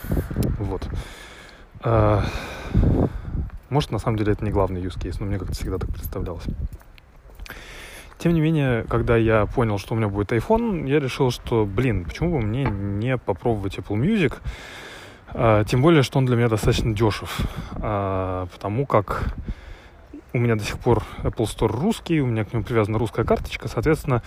Вот. 0.57 0.89
А, 1.85 2.23
может, 3.69 3.91
на 3.91 3.99
самом 3.99 4.17
деле 4.17 4.33
это 4.33 4.43
не 4.43 4.49
главный 4.49 4.81
use 4.81 4.99
case, 4.99 5.17
но 5.19 5.27
мне 5.27 5.37
как-то 5.37 5.53
всегда 5.53 5.77
так 5.77 5.91
представлялось. 5.91 6.45
Тем 8.17 8.33
не 8.33 8.41
менее, 8.41 8.85
когда 8.89 9.15
я 9.17 9.45
понял, 9.45 9.77
что 9.77 9.93
у 9.93 9.97
меня 9.97 10.07
будет 10.07 10.31
iPhone, 10.31 10.89
я 10.89 10.99
решил, 10.99 11.29
что, 11.29 11.65
блин, 11.65 12.05
почему 12.05 12.31
бы 12.31 12.43
мне 12.43 12.63
не 12.63 13.17
попробовать 13.17 13.77
Apple 13.77 13.97
Music, 13.97 14.33
а, 15.27 15.63
тем 15.63 15.83
более, 15.83 16.01
что 16.01 16.17
он 16.17 16.25
для 16.25 16.35
меня 16.35 16.49
достаточно 16.49 16.91
дешев, 16.95 17.41
а, 17.73 18.47
потому 18.47 18.87
как 18.87 19.35
у 20.33 20.39
меня 20.39 20.55
до 20.55 20.63
сих 20.63 20.79
пор 20.79 21.03
Apple 21.21 21.45
Store 21.45 21.67
русский, 21.67 22.19
у 22.19 22.25
меня 22.25 22.45
к 22.45 22.53
нему 22.53 22.63
привязана 22.63 22.97
русская 22.97 23.25
карточка, 23.25 23.67
соответственно, 23.67 24.23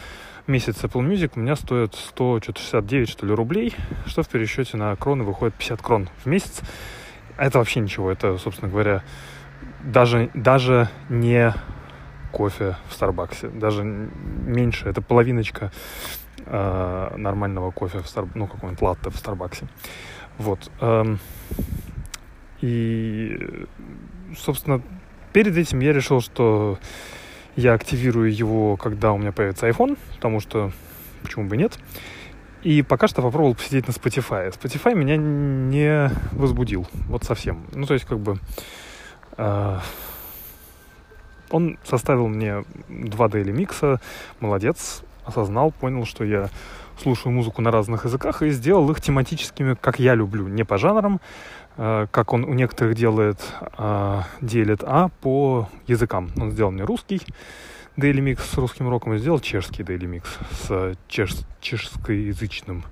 месяц 0.47 0.85
Apple 0.85 1.05
Music 1.05 1.33
у 1.35 1.41
меня 1.41 1.57
стоит 1.57 1.97
169, 1.97 3.09
что 3.09 3.27
ли, 3.27 3.35
рублей, 3.35 3.75
что 4.07 4.23
в 4.23 4.29
пересчете 4.29 4.77
на 4.77 4.95
кроны 4.95 5.25
выходит 5.25 5.55
50 5.57 5.83
крон 5.83 6.09
в 6.23 6.27
месяц. 6.27 6.63
Это 7.39 7.59
вообще 7.59 7.81
ничего. 7.81 8.11
Это, 8.11 8.37
собственно 8.37 8.71
говоря, 8.71 9.03
даже, 9.83 10.31
даже 10.35 10.89
не 11.09 11.55
кофе 12.33 12.77
в 12.89 12.93
Старбаксе. 12.93 13.49
Даже 13.49 13.85
меньше. 13.85 14.89
Это 14.89 15.01
половиночка 15.01 15.71
э, 16.45 17.15
нормального 17.17 17.71
кофе 17.71 18.01
в 18.01 18.09
Стар... 18.09 18.27
ну, 18.35 18.47
какой-нибудь 18.47 18.83
латте 18.83 19.11
в 19.11 19.17
Старбаксе. 19.17 19.69
Вот. 20.37 20.71
Эм, 20.81 21.19
и, 22.61 23.67
собственно, 24.37 24.83
перед 25.33 25.57
этим 25.57 25.81
я 25.81 25.93
решил, 25.93 26.21
что 26.21 26.79
я 27.57 27.75
активирую 27.75 28.35
его, 28.35 28.77
когда 28.77 29.13
у 29.13 29.19
меня 29.19 29.33
появится 29.33 29.69
iPhone, 29.69 29.97
потому 30.15 30.41
что 30.41 30.73
почему 31.23 31.47
бы 31.49 31.57
нет. 31.57 31.79
И 32.63 32.83
пока 32.83 33.07
что 33.07 33.23
попробовал 33.23 33.55
посидеть 33.55 33.87
на 33.87 33.93
Spotify. 33.93 34.53
Spotify 34.53 34.95
меня 34.95 35.17
не 35.17 36.11
возбудил. 36.33 36.87
Вот 37.09 37.25
совсем. 37.25 37.65
Ну, 37.73 37.87
то 37.87 37.95
есть, 37.95 38.05
как 38.05 38.19
бы... 38.19 38.39
Э, 39.37 39.79
он 41.51 41.79
составил 41.85 42.29
мне 42.29 42.65
два 42.89 43.29
дейли 43.29 43.53
микса. 43.53 44.01
Молодец. 44.41 45.03
Осознал, 45.25 45.71
понял, 45.71 46.05
что 46.05 46.25
я 46.25 46.49
слушаю 47.01 47.33
музыку 47.33 47.63
на 47.63 47.71
разных 47.71 48.05
языках 48.05 48.43
и 48.43 48.51
сделал 48.51 48.91
их 48.91 49.01
тематическими, 49.01 49.75
как 49.81 49.99
я 49.99 50.15
люблю. 50.15 50.49
Не 50.49 50.65
по 50.65 50.79
жанрам, 50.79 51.21
э, 51.77 52.07
как 52.11 52.33
он 52.33 52.45
у 52.45 52.55
некоторых 52.55 52.97
делает, 52.97 53.41
э, 53.79 54.23
делит, 54.41 54.83
а 54.83 55.11
по 55.21 55.69
языкам. 55.87 56.31
Он 56.37 56.51
сделал 56.51 56.73
мне 56.73 56.85
русский, 56.85 57.23
Daily 57.99 58.21
Mix 58.21 58.43
с 58.45 58.57
русским 58.57 58.89
роком 58.89 59.15
и 59.15 59.19
сделал 59.19 59.41
чешский 59.41 59.83
Daily 59.83 60.09
Mix 60.09 60.27
с 60.53 60.97
чеш, 61.09 61.35
чешскоязычным 61.61 62.85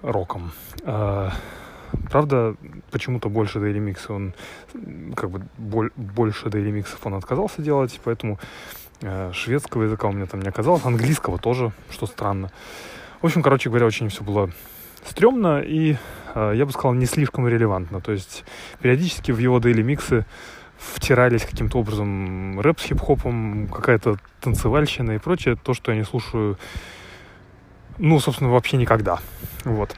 роком. 0.00 0.52
А, 0.84 1.30
правда, 2.10 2.56
почему-то 2.90 3.28
больше 3.28 3.58
Daily 3.58 3.84
Mix 3.84 3.98
он 4.08 4.34
как 5.14 5.30
бы 5.30 5.42
боль, 5.58 5.90
больше 5.96 6.46
Daily 6.46 6.72
Mix 6.72 6.86
он 7.02 7.14
отказался 7.14 7.60
делать, 7.60 8.00
поэтому 8.02 8.38
э, 9.02 9.30
шведского 9.34 9.82
языка 9.82 10.08
у 10.08 10.12
меня 10.12 10.24
там 10.24 10.40
не 10.40 10.48
оказалось, 10.48 10.86
английского 10.86 11.38
тоже, 11.38 11.72
что 11.90 12.06
странно. 12.06 12.50
В 13.20 13.26
общем, 13.26 13.42
короче 13.42 13.68
говоря, 13.68 13.84
очень 13.84 14.08
все 14.08 14.24
было 14.24 14.50
стрёмно 15.04 15.60
и, 15.60 15.96
э, 16.34 16.52
я 16.56 16.64
бы 16.64 16.72
сказал, 16.72 16.94
не 16.94 17.04
слишком 17.04 17.46
релевантно. 17.46 18.00
То 18.00 18.12
есть 18.12 18.44
периодически 18.80 19.32
в 19.32 19.38
его 19.38 19.58
Daily 19.58 19.84
Mix 19.84 20.24
втирались 20.78 21.44
каким-то 21.44 21.78
образом 21.78 22.60
рэп 22.60 22.80
с 22.80 22.84
хип-хопом, 22.84 23.68
какая-то 23.68 24.16
танцевальщина 24.40 25.12
и 25.12 25.18
прочее, 25.18 25.56
то, 25.56 25.74
что 25.74 25.92
я 25.92 25.98
не 25.98 26.04
слушаю, 26.04 26.58
ну, 27.98 28.18
собственно, 28.20 28.50
вообще 28.50 28.76
никогда. 28.76 29.18
Вот. 29.64 29.96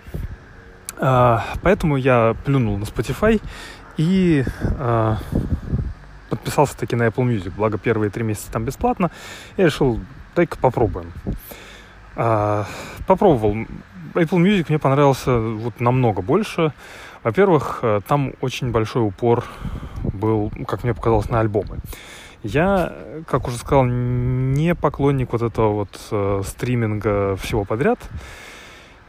А, 0.99 1.45
поэтому 1.63 1.97
я 1.97 2.37
плюнул 2.45 2.77
на 2.79 2.85
Spotify 2.85 3.41
и 3.97 4.45
а, 4.79 5.19
подписался 6.31 6.77
таки 6.77 6.97
на 6.97 7.05
Apple 7.05 7.25
Music. 7.25 7.53
Благо, 7.57 7.79
первые 7.79 8.11
три 8.11 8.23
месяца 8.23 8.51
там 8.53 8.65
бесплатно. 8.65 9.11
Я 9.57 9.67
решил, 9.67 10.01
дай-ка 10.35 10.57
попробуем. 10.59 11.13
А, 12.15 12.67
попробовал. 13.07 13.55
Apple 14.15 14.39
Music 14.39 14.67
мне 14.69 14.79
понравился 14.79 15.39
вот 15.39 15.81
намного 15.81 16.23
больше. 16.23 16.73
Во-первых, 17.27 17.81
э, 17.83 18.03
там 18.07 18.35
очень 18.41 18.71
большой 18.71 19.03
упор 19.05 19.45
был, 20.05 20.53
как 20.65 20.85
мне 20.85 20.95
показалось, 20.95 21.29
на 21.29 21.41
альбомы. 21.41 21.79
Я, 22.45 22.93
как 23.27 23.49
уже 23.49 23.57
сказал, 23.57 23.85
не 23.85 24.77
поклонник 24.77 25.33
вот 25.33 25.43
этого 25.43 25.73
вот 25.73 25.89
э, 26.13 26.43
стриминга 26.47 27.35
всего 27.35 27.65
подряд 27.65 27.99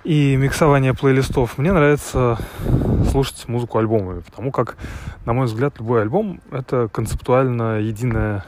и 0.04 0.36
миксования 0.36 0.96
плейлистов. 0.96 1.60
Мне 1.60 1.72
нравится 1.72 2.40
слушать 3.12 3.48
музыку 3.48 3.78
альбомами, 3.78 4.22
потому 4.22 4.52
как, 4.52 4.78
на 5.26 5.34
мой 5.34 5.46
взгляд, 5.46 5.76
любой 5.78 6.02
альбом— 6.02 6.42
это 6.52 6.90
концептуально 6.92 7.82
единая, 7.82 8.44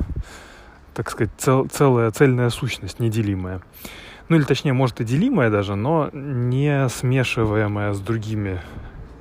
так 0.95 1.11
сказать, 1.11 1.31
цел, 1.37 1.67
целая, 1.67 2.09
цельная 2.09 2.49
сущность, 2.49 2.99
неделимая. 2.99 3.61
Ну 4.29 4.35
или 4.35 4.43
точнее, 4.45 4.73
может 4.73 4.99
и 4.99 5.03
делимая 5.03 5.51
даже, 5.51 5.75
но 5.75 6.09
не 6.11 6.89
смешиваемая 6.89 7.93
с 7.93 7.99
другими 7.99 8.61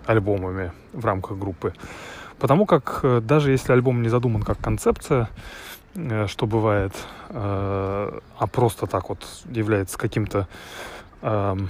альбомами 0.09 0.73
в 0.93 1.05
рамках 1.05 1.39
группы. 1.39 1.75
Потому 2.39 2.67
как 2.67 3.01
э, 3.03 3.21
даже 3.21 3.51
если 3.51 3.73
альбом 3.73 4.03
не 4.03 4.09
задуман 4.09 4.43
как 4.43 4.59
концепция, 4.59 5.29
э, 5.95 6.27
что 6.27 6.47
бывает, 6.47 6.93
э, 7.29 8.19
а 8.39 8.47
просто 8.47 8.87
так 8.87 9.11
вот 9.11 9.27
является 9.51 9.99
каким-то 9.99 10.49
эм, 11.21 11.69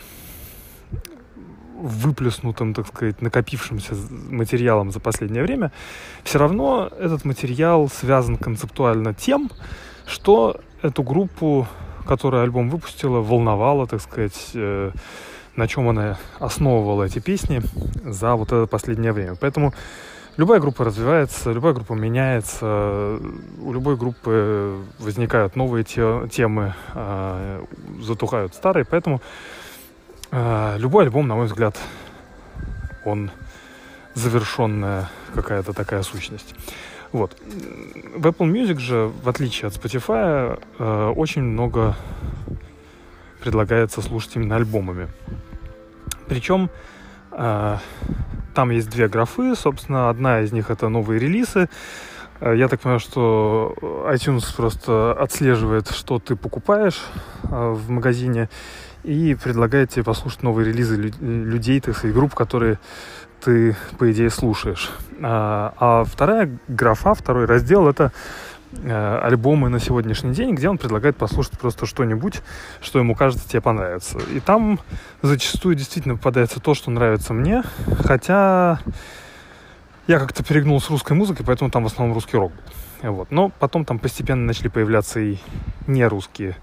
выплеснутым, 1.75 2.75
так 2.75 2.87
сказать, 2.87 3.23
накопившимся 3.23 3.95
материалом 4.11 4.93
за 4.93 5.01
последнее 5.01 5.43
время, 5.43 5.73
все 6.23 6.39
равно 6.39 6.91
этот 6.99 7.25
материал 7.25 7.89
связан 7.89 8.37
концептуально 8.37 9.15
тем, 9.15 9.51
что 10.07 10.61
эту 10.83 11.03
группу, 11.03 11.67
которая 12.07 12.43
альбом 12.43 12.71
выпустила, 12.71 13.21
волновала, 13.21 13.87
так 13.87 14.01
сказать, 14.01 14.53
на 15.59 15.69
чем 15.69 15.89
она 15.89 16.17
основывала 16.39 17.05
эти 17.05 17.19
песни 17.19 17.61
за 18.05 18.35
вот 18.35 18.49
это 18.49 18.67
последнее 18.67 19.13
время. 19.13 19.35
Поэтому 19.35 19.75
любая 20.37 20.61
группа 20.61 20.85
развивается, 20.85 21.53
любая 21.53 21.75
группа 21.75 21.93
меняется, 21.93 23.19
у 23.61 23.73
любой 23.73 23.97
группы 23.97 24.77
возникают 24.99 25.57
новые 25.57 25.85
те, 25.85 26.29
темы, 26.31 26.75
э, 26.95 27.65
затухают 28.01 28.55
старые, 28.55 28.85
поэтому 28.85 29.21
Э, 30.31 30.77
любой 30.79 31.05
альбом, 31.05 31.27
на 31.27 31.37
мой 31.37 31.47
взгляд, 31.47 31.79
он 33.05 33.31
завершенная 34.15 35.09
какая-то 35.35 35.73
такая 35.73 36.03
сущность. 36.03 36.55
Вот. 37.13 37.37
В 38.15 38.27
Apple 38.27 38.51
Music 38.51 38.79
же, 38.79 39.11
в 39.23 39.29
отличие 39.29 39.69
от 39.69 39.75
Spotify, 39.75 40.63
э, 40.79 41.13
очень 41.17 41.43
много 41.43 41.97
предлагается 43.41 44.03
слушать 44.03 44.37
именно 44.37 44.57
альбомами. 44.57 45.09
Причем 46.29 46.71
э, 47.33 47.77
там 48.55 48.71
есть 48.71 48.91
две 48.91 49.09
графы, 49.09 49.55
собственно, 49.55 50.11
одна 50.11 50.41
из 50.41 50.53
них 50.53 50.71
это 50.71 50.89
новые 50.89 51.19
релизы. 51.19 51.69
Э, 52.41 52.55
я 52.57 52.69
так 52.69 52.81
понимаю, 52.81 53.01
что 53.01 53.75
iTunes 54.13 54.45
просто 54.55 55.13
отслеживает, 55.13 55.91
что 55.91 56.19
ты 56.19 56.37
покупаешь 56.37 57.01
э, 57.45 57.49
в 57.49 57.91
магазине 57.91 58.49
и 59.05 59.35
предлагает 59.35 59.91
тебе 59.91 60.05
послушать 60.05 60.43
новые 60.43 60.67
релизы 60.67 60.97
людей, 60.97 61.81
так 61.81 61.97
сказать, 61.97 62.15
групп, 62.15 62.35
которые 62.35 62.79
ты, 63.41 63.77
по 63.99 64.11
идее, 64.11 64.31
слушаешь. 64.31 64.91
А, 65.23 65.73
а 65.79 66.05
вторая 66.05 66.59
графа, 66.67 67.15
второй 67.15 67.47
раздел— 67.47 67.89
это 67.89 68.13
альбомы 68.85 69.69
на 69.69 69.81
сегодняшний 69.81 70.33
день, 70.33 70.55
где 70.55 70.69
он 70.69 70.79
предлагает 70.79 71.17
послушать 71.17 71.59
просто 71.59 71.87
что-нибудь, 71.87 72.43
что 72.81 72.99
ему 72.99 73.15
кажется 73.15 73.49
тебе 73.49 73.61
понравится. 73.61 74.19
И 74.35 74.41
там 74.41 74.79
зачастую 75.23 75.75
действительно 75.75 76.17
попадается 76.17 76.61
то, 76.61 76.75
что 76.75 76.91
нравится 76.91 77.33
мне, 77.33 77.63
хотя 78.05 78.81
я 80.07 80.19
как-то 80.19 80.43
перегнул 80.45 80.81
с 80.81 80.91
русской 80.91 81.13
музыкой, 81.13 81.45
поэтому 81.47 81.71
там 81.71 81.85
в 81.85 81.87
основном 81.87 82.15
русский 82.15 82.37
рок. 82.37 82.53
Вот. 83.03 83.31
Но 83.31 83.51
потом 83.51 83.85
там 83.85 83.99
постепенно 83.99 84.45
начали 84.45 84.69
появляться 84.69 85.21
и 85.21 85.37
не 85.87 86.07
русские 86.07 86.57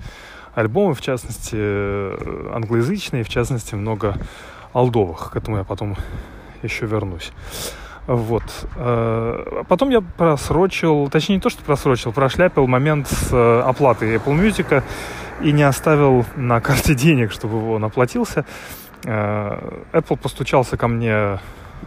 альбомы, 0.55 0.93
в 0.93 1.01
частности, 1.01 1.55
э, 1.57 2.51
англоязычные, 2.53 3.23
в 3.23 3.29
частности, 3.29 3.75
много 3.75 4.17
алдовых. 4.73 5.31
К 5.31 5.35
этому 5.35 5.57
я 5.57 5.63
потом 5.63 5.95
еще 6.63 6.85
вернусь. 6.85 7.31
Вот. 8.07 8.43
Э, 8.75 9.63
потом 9.67 9.89
я 9.89 10.01
просрочил, 10.01 11.09
точнее 11.09 11.35
не 11.35 11.41
то, 11.41 11.49
что 11.49 11.63
просрочил, 11.63 12.11
прошляпил 12.11 12.67
момент 12.67 13.07
с 13.07 13.33
э, 13.33 13.61
оплатой 13.61 14.15
Apple 14.15 14.39
Music 14.39 14.83
и 15.41 15.51
не 15.51 15.63
оставил 15.63 16.25
на 16.35 16.61
карте 16.61 16.93
денег, 16.95 17.31
чтобы 17.31 17.71
он 17.71 17.83
оплатился. 17.83 18.45
Э, 19.05 19.81
Apple 19.91 20.17
постучался 20.17 20.77
ко 20.77 20.87
мне 20.87 21.39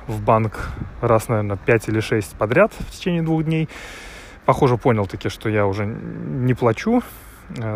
в 0.08 0.20
банк 0.20 0.70
раз, 1.00 1.28
наверное, 1.28 1.56
5 1.56 1.88
или 1.88 2.00
6 2.00 2.34
подряд 2.34 2.72
в 2.76 2.90
течение 2.90 3.22
двух 3.22 3.44
дней. 3.44 3.68
Похоже, 4.44 4.76
понял 4.76 5.06
таки, 5.06 5.28
что 5.28 5.48
я 5.48 5.66
уже 5.66 5.86
не 5.86 6.54
плачу. 6.54 7.02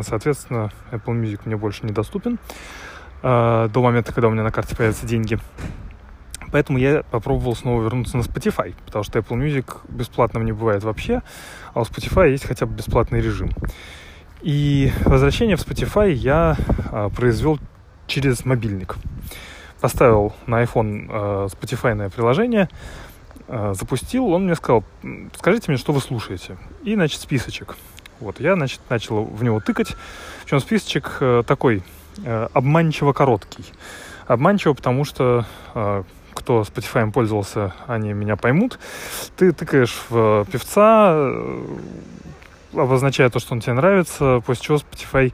Соответственно, 0.02 0.70
Apple 0.90 1.14
Music 1.14 1.40
мне 1.44 1.56
больше 1.56 1.86
недоступен 1.86 2.38
до 3.22 3.70
момента, 3.74 4.12
когда 4.12 4.28
у 4.28 4.30
меня 4.30 4.42
на 4.42 4.50
карте 4.50 4.74
появятся 4.76 5.06
деньги. 5.06 5.38
Поэтому 6.52 6.78
я 6.78 7.02
попробовал 7.10 7.56
снова 7.56 7.82
вернуться 7.82 8.18
на 8.18 8.22
Spotify, 8.22 8.74
потому 8.84 9.02
что 9.02 9.18
Apple 9.18 9.38
Music 9.38 9.78
бесплатным 9.88 10.44
не 10.44 10.52
бывает 10.52 10.84
вообще, 10.84 11.22
а 11.74 11.80
у 11.80 11.82
Spotify 11.82 12.30
есть 12.30 12.44
хотя 12.44 12.66
бы 12.66 12.74
бесплатный 12.74 13.20
режим. 13.20 13.50
И 14.42 14.92
возвращение 15.04 15.56
в 15.56 15.66
Spotify 15.66 16.12
я 16.12 16.56
а, 16.90 17.08
произвел 17.08 17.58
через 18.06 18.44
мобильник. 18.44 18.96
Поставил 19.80 20.34
на 20.46 20.62
iPhone 20.62 21.06
а, 21.08 21.46
Spotify 21.46 22.10
приложение, 22.10 22.68
а, 23.48 23.72
запустил, 23.72 24.26
он 24.28 24.44
мне 24.44 24.54
сказал, 24.54 24.84
скажите 25.38 25.70
мне, 25.70 25.78
что 25.78 25.92
вы 25.92 26.00
слушаете. 26.00 26.58
И, 26.84 26.94
значит, 26.94 27.20
списочек. 27.20 27.76
Вот, 28.20 28.40
я, 28.40 28.54
значит, 28.54 28.80
начал 28.90 29.24
в 29.24 29.42
него 29.42 29.58
тыкать. 29.60 29.96
Причем 30.44 30.60
списочек 30.60 31.16
э, 31.20 31.42
такой 31.44 31.82
э, 32.24 32.48
обманчиво 32.52 33.12
короткий. 33.12 33.64
Обманчиво, 34.28 34.74
потому 34.74 35.04
что 35.04 35.44
э, 35.74 36.04
кто 36.34 36.62
Spotify 36.62 37.10
пользовался, 37.10 37.74
они 37.86 38.12
меня 38.12 38.36
поймут. 38.36 38.78
Ты 39.36 39.52
тыкаешь 39.52 39.96
в 40.08 40.46
певца, 40.50 41.12
э, 41.14 41.64
обозначая 42.74 43.30
то, 43.30 43.38
что 43.38 43.54
он 43.54 43.60
тебе 43.60 43.74
нравится, 43.74 44.42
после 44.44 44.64
чего 44.64 44.76
Spotify 44.78 45.32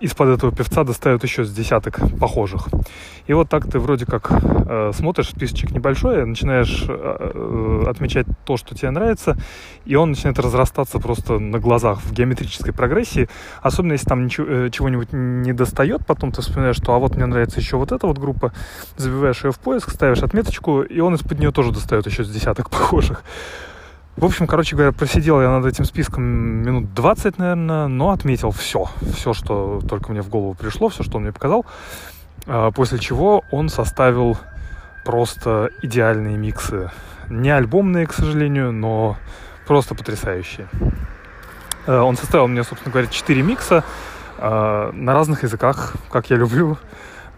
из-под 0.00 0.28
этого 0.28 0.52
певца 0.52 0.84
достают 0.84 1.22
еще 1.24 1.44
с 1.44 1.52
десяток 1.52 2.00
похожих. 2.18 2.68
И 3.26 3.32
вот 3.32 3.48
так 3.48 3.70
ты 3.70 3.78
вроде 3.78 4.06
как 4.06 4.30
э, 4.30 4.92
смотришь, 4.94 5.28
списочек 5.28 5.72
небольшой, 5.72 6.24
начинаешь 6.24 6.84
э, 6.88 6.92
э, 7.34 7.84
отмечать 7.88 8.26
то, 8.44 8.56
что 8.56 8.74
тебе 8.74 8.90
нравится, 8.90 9.36
и 9.84 9.94
он 9.96 10.10
начинает 10.10 10.38
разрастаться 10.38 10.98
просто 10.98 11.38
на 11.38 11.58
глазах 11.58 12.00
в 12.00 12.12
геометрической 12.12 12.72
прогрессии. 12.72 13.28
Особенно 13.60 13.92
если 13.92 14.06
там 14.06 14.24
ничего, 14.24 14.46
э, 14.48 14.70
чего-нибудь 14.70 15.12
не 15.12 15.52
достает, 15.52 16.06
потом 16.06 16.32
ты 16.32 16.42
вспоминаешь, 16.42 16.76
что 16.76 16.94
а 16.94 16.98
вот 16.98 17.16
мне 17.16 17.26
нравится 17.26 17.60
еще 17.60 17.76
вот 17.76 17.92
эта 17.92 18.06
вот 18.06 18.18
группа, 18.18 18.52
забиваешь 18.96 19.44
ее 19.44 19.52
в 19.52 19.58
поиск, 19.58 19.90
ставишь 19.90 20.22
отметочку, 20.22 20.82
и 20.82 21.00
он 21.00 21.14
из-под 21.14 21.38
нее 21.38 21.50
тоже 21.50 21.72
достает 21.72 22.06
еще 22.06 22.24
с 22.24 22.30
десяток 22.30 22.70
похожих. 22.70 23.24
В 24.18 24.24
общем, 24.24 24.48
короче 24.48 24.74
говоря, 24.74 24.90
просидел 24.90 25.40
я 25.40 25.48
над 25.48 25.64
этим 25.64 25.84
списком 25.84 26.24
минут 26.24 26.92
20, 26.92 27.38
наверное, 27.38 27.86
но 27.86 28.10
отметил 28.10 28.50
все. 28.50 28.86
Все, 29.14 29.32
что 29.32 29.80
только 29.88 30.10
мне 30.10 30.22
в 30.22 30.28
голову 30.28 30.54
пришло, 30.54 30.88
все, 30.88 31.04
что 31.04 31.18
он 31.18 31.22
мне 31.22 31.32
показал. 31.32 31.64
А, 32.48 32.72
после 32.72 32.98
чего 32.98 33.44
он 33.52 33.68
составил 33.68 34.36
просто 35.04 35.70
идеальные 35.82 36.36
миксы. 36.36 36.90
Не 37.28 37.50
альбомные, 37.50 38.08
к 38.08 38.12
сожалению, 38.12 38.72
но 38.72 39.16
просто 39.68 39.94
потрясающие. 39.94 40.66
А, 41.86 42.02
он 42.02 42.16
составил 42.16 42.48
мне, 42.48 42.64
собственно 42.64 42.90
говоря, 42.90 43.06
4 43.06 43.40
микса 43.42 43.84
а, 44.38 44.90
на 44.90 45.14
разных 45.14 45.44
языках, 45.44 45.94
как 46.10 46.28
я 46.28 46.34
люблю. 46.34 46.76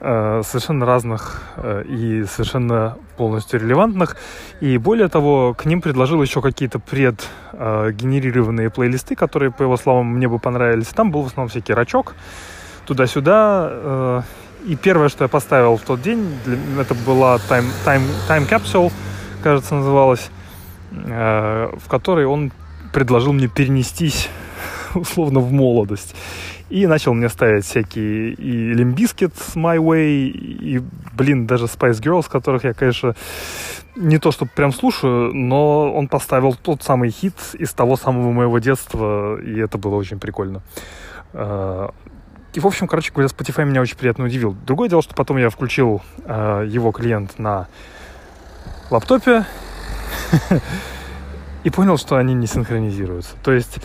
Э, 0.03 0.41
совершенно 0.47 0.87
разных 0.87 1.43
э, 1.57 1.85
и 1.87 2.25
совершенно 2.25 2.97
полностью 3.19 3.61
релевантных. 3.61 4.17
И 4.61 4.79
более 4.79 5.09
того, 5.09 5.53
к 5.53 5.67
ним 5.67 5.83
предложил 5.83 6.23
еще 6.23 6.41
какие-то 6.41 6.79
предгенерированные 6.79 8.71
плейлисты, 8.71 9.15
которые, 9.15 9.51
по 9.51 9.63
его 9.63 9.77
словам, 9.77 10.07
мне 10.07 10.27
бы 10.27 10.39
понравились. 10.39 10.87
Там 10.87 11.11
был 11.11 11.21
в 11.21 11.27
основном 11.27 11.51
всякий 11.51 11.75
рачок, 11.75 12.15
туда-сюда. 12.87 13.69
Э, 13.71 14.23
и 14.65 14.75
первое, 14.75 15.11
что 15.11 15.25
я 15.25 15.29
поставил 15.29 15.77
в 15.77 15.83
тот 15.83 16.01
день, 16.01 16.35
это 16.79 16.95
была 16.95 17.37
Time, 17.37 17.67
time, 17.85 18.09
time 18.27 18.49
Capsule, 18.49 18.91
кажется, 19.43 19.75
называлась, 19.75 20.31
в 20.91 21.89
которой 21.89 22.27
он 22.27 22.53
предложил 22.93 23.33
мне 23.33 23.49
перенестись 23.49 24.29
условно 24.95 25.41
в 25.41 25.53
молодость. 25.53 26.15
И 26.70 26.87
начал 26.87 27.14
мне 27.14 27.28
ставить 27.28 27.64
всякие 27.64 28.33
и 28.33 28.72
Limbiskit 28.72 29.35
My 29.56 29.76
Way, 29.76 30.28
и, 30.28 30.80
блин, 31.12 31.46
даже 31.46 31.64
Spice 31.64 32.00
Girls, 32.00 32.30
которых 32.30 32.62
я, 32.62 32.74
конечно, 32.74 33.16
не 33.96 34.18
то 34.18 34.30
чтобы 34.30 34.52
прям 34.54 34.72
слушаю, 34.72 35.35
но 35.35 35.92
он 35.92 36.06
поставил 36.06 36.54
тот 36.54 36.85
самый 36.85 37.11
хит 37.11 37.35
из 37.54 37.72
того 37.72 37.96
самого 37.96 38.30
моего 38.30 38.61
детства, 38.61 39.37
и 39.40 39.59
это 39.59 39.78
было 39.78 39.96
очень 39.96 40.20
прикольно. 40.20 40.62
А, 41.33 41.92
и, 42.54 42.61
в 42.61 42.66
общем, 42.66 42.87
короче 42.87 43.12
говоря, 43.12 43.28
Spotify 43.28 43.64
меня 43.64 43.80
очень 43.80 43.96
приятно 43.96 44.24
удивил. 44.24 44.56
Другое 44.64 44.88
дело, 44.88 45.02
что 45.02 45.14
потом 45.14 45.38
я 45.38 45.50
включил 45.50 46.02
э, 46.24 46.66
его 46.68 46.92
клиент 46.92 47.38
на 47.38 47.68
лаптопе 48.90 49.44
и 51.64 51.70
понял, 51.70 51.96
что 51.96 52.16
они 52.16 52.35
не 52.35 52.46
синхронизируются. 52.46 53.35
То 53.42 53.52
есть 53.52 53.78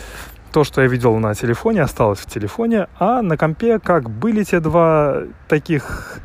то, 0.52 0.64
что 0.64 0.82
я 0.82 0.88
видел 0.88 1.16
на 1.16 1.34
телефоне, 1.34 1.82
осталось 1.82 2.20
в 2.20 2.26
телефоне, 2.26 2.88
а 2.98 3.22
на 3.22 3.36
компе 3.36 3.78
как 3.78 4.10
были 4.10 4.44
те 4.44 4.60
два 4.60 5.22
таких 5.48 6.20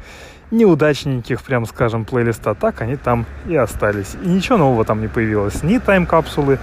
неудачненьких, 0.52 1.42
прям 1.42 1.66
скажем, 1.66 2.06
плейлиста, 2.06 2.54
так 2.56 2.82
они 2.82 2.98
там 2.98 3.26
и 3.48 3.56
остались. 3.56 4.16
И 4.24 4.28
ничего 4.28 4.58
нового 4.58 4.86
там 4.86 5.02
не 5.02 5.08
появилось. 5.08 5.64
Ни 5.64 5.78
тайм-капсулы, 5.78 6.60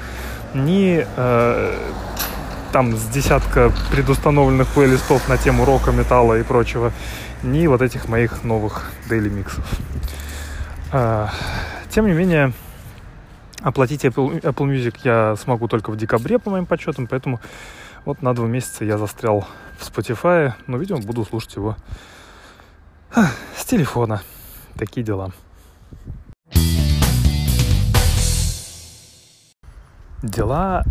ни 0.54 1.06
э, 1.16 1.74
там 2.72 2.96
с 2.96 3.04
десятка 3.06 3.72
предустановленных 3.90 4.68
плейлистов 4.68 5.28
на 5.28 5.38
тему 5.38 5.64
рока, 5.64 5.90
металла 5.90 6.38
и 6.38 6.42
прочего, 6.42 6.92
ни 7.42 7.66
вот 7.66 7.82
этих 7.82 8.08
моих 8.08 8.44
новых 8.44 8.90
дейли 9.08 9.30
миксов. 9.30 9.64
Э, 10.92 11.28
тем 11.90 12.06
не 12.06 12.12
менее, 12.12 12.52
Оплатить 13.60 14.04
Apple, 14.04 14.40
Apple 14.40 14.66
Music 14.72 15.00
я 15.02 15.34
смогу 15.36 15.66
только 15.66 15.90
в 15.90 15.96
декабре, 15.96 16.38
по 16.38 16.50
моим 16.50 16.66
подсчетам, 16.66 17.06
поэтому 17.06 17.40
вот 18.04 18.22
на 18.22 18.34
два 18.34 18.46
месяца 18.46 18.84
я 18.84 18.98
застрял 18.98 19.46
в 19.78 19.88
Spotify, 19.88 20.52
но, 20.66 20.76
видимо, 20.76 21.00
буду 21.00 21.24
слушать 21.24 21.56
его 21.56 21.76
с 23.56 23.64
телефона. 23.64 24.22
Такие 24.76 25.04
дела. 25.04 25.32
Дела 30.22 30.84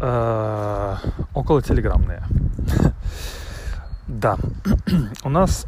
э, 0.00 0.96
около 1.34 1.62
телеграммные. 1.62 2.22
да, 4.08 4.36
у 5.22 5.28
нас 5.28 5.66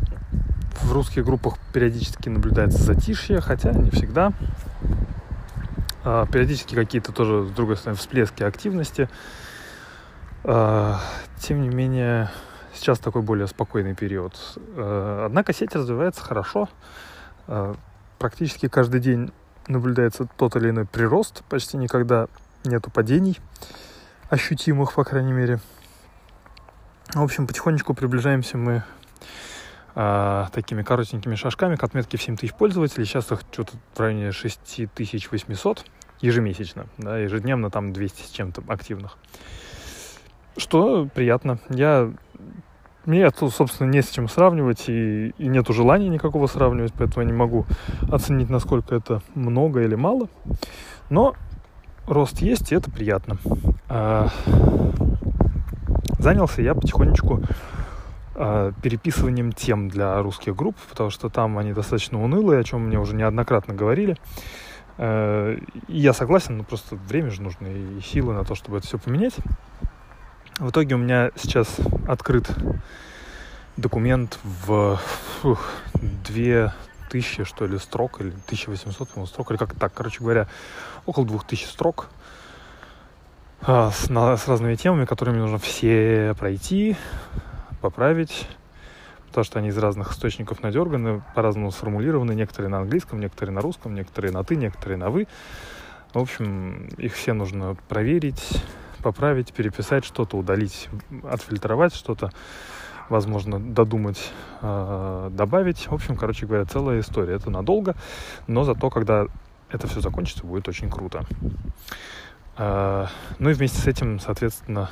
в 0.82 0.92
русских 0.92 1.24
группах 1.24 1.58
периодически 1.72 2.28
наблюдается 2.28 2.82
затишье, 2.82 3.40
хотя 3.40 3.72
не 3.72 3.90
всегда. 3.90 4.32
А, 6.08 6.24
периодически 6.24 6.76
какие-то 6.76 7.10
тоже, 7.10 7.48
с 7.48 7.50
другой 7.50 7.76
стороны, 7.76 7.98
всплески 7.98 8.44
активности. 8.44 9.08
А, 10.44 11.00
тем 11.40 11.62
не 11.62 11.68
менее, 11.68 12.30
сейчас 12.72 13.00
такой 13.00 13.22
более 13.22 13.48
спокойный 13.48 13.96
период. 13.96 14.34
Э, 14.76 15.24
однако 15.26 15.52
сеть 15.52 15.74
развивается 15.74 16.22
хорошо. 16.22 16.68
Практически 18.18 18.68
каждый 18.68 19.00
день 19.00 19.32
наблюдается 19.66 20.28
тот 20.36 20.54
или 20.56 20.70
иной 20.70 20.84
прирост, 20.84 21.42
почти 21.48 21.76
никогда 21.76 22.28
нету 22.64 22.90
падений, 22.90 23.38
ощутимых, 24.30 24.94
по 24.94 25.04
крайней 25.04 25.32
мере. 25.32 25.60
В 27.14 27.22
общем, 27.22 27.46
потихонечку 27.46 27.94
приближаемся 27.94 28.58
мы 28.58 28.84
такими 29.94 30.82
коротенькими 30.82 31.36
шажками 31.36 31.76
к 31.76 31.84
отметке 31.84 32.18
в 32.18 32.22
7 32.22 32.36
тысяч 32.36 32.52
пользователей. 32.52 33.06
Сейчас 33.06 33.30
их 33.30 33.40
что-то 33.52 33.72
в 33.94 34.00
районе 34.00 34.32
6800 34.32 35.84
ежемесячно, 36.20 36.86
да, 36.98 37.18
ежедневно 37.18 37.70
там 37.70 37.92
200 37.92 38.22
с 38.22 38.30
чем-то 38.30 38.62
активных. 38.68 39.16
Что 40.56 41.06
приятно. 41.14 41.58
Я 41.68 42.12
мне 43.06 43.30
тут, 43.30 43.54
собственно, 43.54 43.88
не 43.88 44.02
с 44.02 44.10
чем 44.10 44.28
сравнивать, 44.28 44.88
и, 44.88 45.28
и 45.38 45.46
нету 45.46 45.72
желания 45.72 46.08
никакого 46.08 46.48
сравнивать, 46.48 46.92
поэтому 46.98 47.24
я 47.24 47.30
не 47.30 47.36
могу 47.36 47.64
оценить, 48.10 48.50
насколько 48.50 48.96
это 48.96 49.22
много 49.36 49.82
или 49.82 49.94
мало. 49.94 50.28
Но 51.08 51.34
рост 52.06 52.38
есть, 52.38 52.72
и 52.72 52.74
это 52.74 52.90
приятно. 52.90 53.38
А, 53.88 54.28
занялся 56.18 56.62
я 56.62 56.74
потихонечку 56.74 57.42
а, 58.34 58.72
переписыванием 58.82 59.52
тем 59.52 59.88
для 59.88 60.20
русских 60.20 60.56
групп, 60.56 60.76
потому 60.90 61.10
что 61.10 61.28
там 61.28 61.58
они 61.58 61.72
достаточно 61.72 62.20
унылые, 62.20 62.58
о 62.58 62.64
чем 62.64 62.88
мне 62.88 62.98
уже 62.98 63.14
неоднократно 63.14 63.72
говорили. 63.72 64.16
И 64.98 65.58
я 65.88 66.12
согласен, 66.12 66.56
но 66.56 66.64
просто 66.64 66.96
время 66.96 67.30
же 67.30 67.42
нужно 67.42 67.66
и 67.66 68.00
силы 68.00 68.32
на 68.32 68.44
то, 68.44 68.54
чтобы 68.54 68.78
это 68.78 68.86
все 68.86 68.98
поменять. 68.98 69.34
В 70.58 70.70
итоге 70.70 70.94
у 70.94 70.98
меня 70.98 71.32
сейчас 71.36 71.76
открыт 72.08 72.48
документ 73.76 74.38
в 74.42 74.98
фух, 75.42 75.70
2000, 75.94 77.44
что 77.44 77.66
ли, 77.66 77.78
строк, 77.78 78.20
или 78.20 78.28
1800, 78.28 79.08
по 79.10 79.26
строк, 79.26 79.50
или 79.50 79.58
как 79.58 79.74
так, 79.74 79.92
короче 79.92 80.20
говоря, 80.20 80.48
около 81.04 81.26
2000 81.26 81.66
строк 81.66 82.08
а, 83.60 83.90
с, 83.90 84.06
с 84.06 84.48
разными 84.48 84.76
темами, 84.76 85.04
которыми 85.04 85.38
нужно 85.38 85.58
все 85.58 86.34
пройти, 86.38 86.96
поправить, 87.82 88.48
потому 89.36 89.44
что 89.44 89.58
они 89.58 89.68
из 89.68 89.76
разных 89.76 90.12
источников 90.12 90.62
надерганы, 90.62 91.22
по-разному 91.34 91.70
сформулированы, 91.70 92.32
некоторые 92.32 92.70
на 92.70 92.78
английском, 92.78 93.20
некоторые 93.20 93.54
на 93.54 93.60
русском, 93.60 93.94
некоторые 93.94 94.32
на 94.32 94.42
«ты», 94.42 94.56
некоторые 94.56 94.96
на 94.96 95.10
«вы». 95.10 95.28
В 96.14 96.18
общем, 96.18 96.88
их 96.96 97.12
все 97.12 97.34
нужно 97.34 97.76
проверить, 97.86 98.62
поправить, 99.02 99.52
переписать, 99.52 100.06
что-то 100.06 100.38
удалить, 100.38 100.88
отфильтровать, 101.22 101.94
что-то, 101.94 102.32
возможно, 103.10 103.60
додумать, 103.60 104.32
э, 104.62 105.28
добавить. 105.32 105.86
В 105.86 105.92
общем, 105.92 106.16
короче 106.16 106.46
говоря, 106.46 106.64
целая 106.64 107.00
история. 107.00 107.34
Это 107.34 107.50
надолго, 107.50 107.94
но 108.46 108.64
зато, 108.64 108.88
когда 108.88 109.26
это 109.68 109.86
все 109.86 110.00
закончится, 110.00 110.46
будет 110.46 110.66
очень 110.66 110.88
круто. 110.88 111.26
Э, 112.56 113.04
ну 113.38 113.50
и 113.50 113.52
вместе 113.52 113.82
с 113.82 113.86
этим, 113.86 114.18
соответственно, 114.18 114.88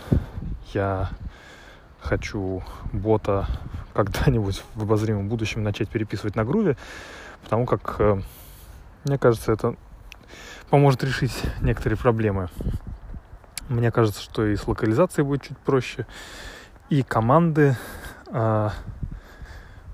я 0.74 1.08
хочу 2.04 2.62
бота 2.92 3.46
когда-нибудь 3.94 4.62
в 4.74 4.82
обозримом 4.82 5.28
будущем 5.28 5.62
начать 5.62 5.88
переписывать 5.88 6.36
на 6.36 6.44
груве, 6.44 6.76
потому 7.42 7.66
как, 7.66 7.96
э, 7.98 8.20
мне 9.04 9.18
кажется, 9.18 9.52
это 9.52 9.74
поможет 10.70 11.02
решить 11.02 11.42
некоторые 11.60 11.98
проблемы 11.98 12.48
мне 13.68 13.90
кажется, 13.90 14.20
что 14.20 14.44
и 14.46 14.56
с 14.56 14.66
локализацией 14.66 15.26
будет 15.26 15.42
чуть 15.42 15.58
проще, 15.58 16.06
и 16.90 17.02
команды 17.02 17.76
а, 18.30 18.72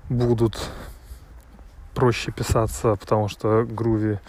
будут 0.09 0.69
проще 1.93 2.31
писаться, 2.31 2.95
потому 2.95 3.27
что 3.29 3.61
Groovy, 3.61 4.19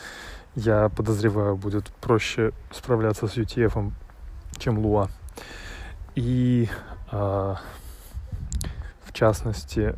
я 0.55 0.88
подозреваю, 0.88 1.57
будет 1.57 1.88
проще 2.01 2.53
справляться 2.71 3.27
с 3.27 3.37
UTF, 3.37 3.92
чем 4.59 4.79
Lua. 4.79 5.09
И 6.14 6.68
в 7.12 9.12
частности, 9.12 9.94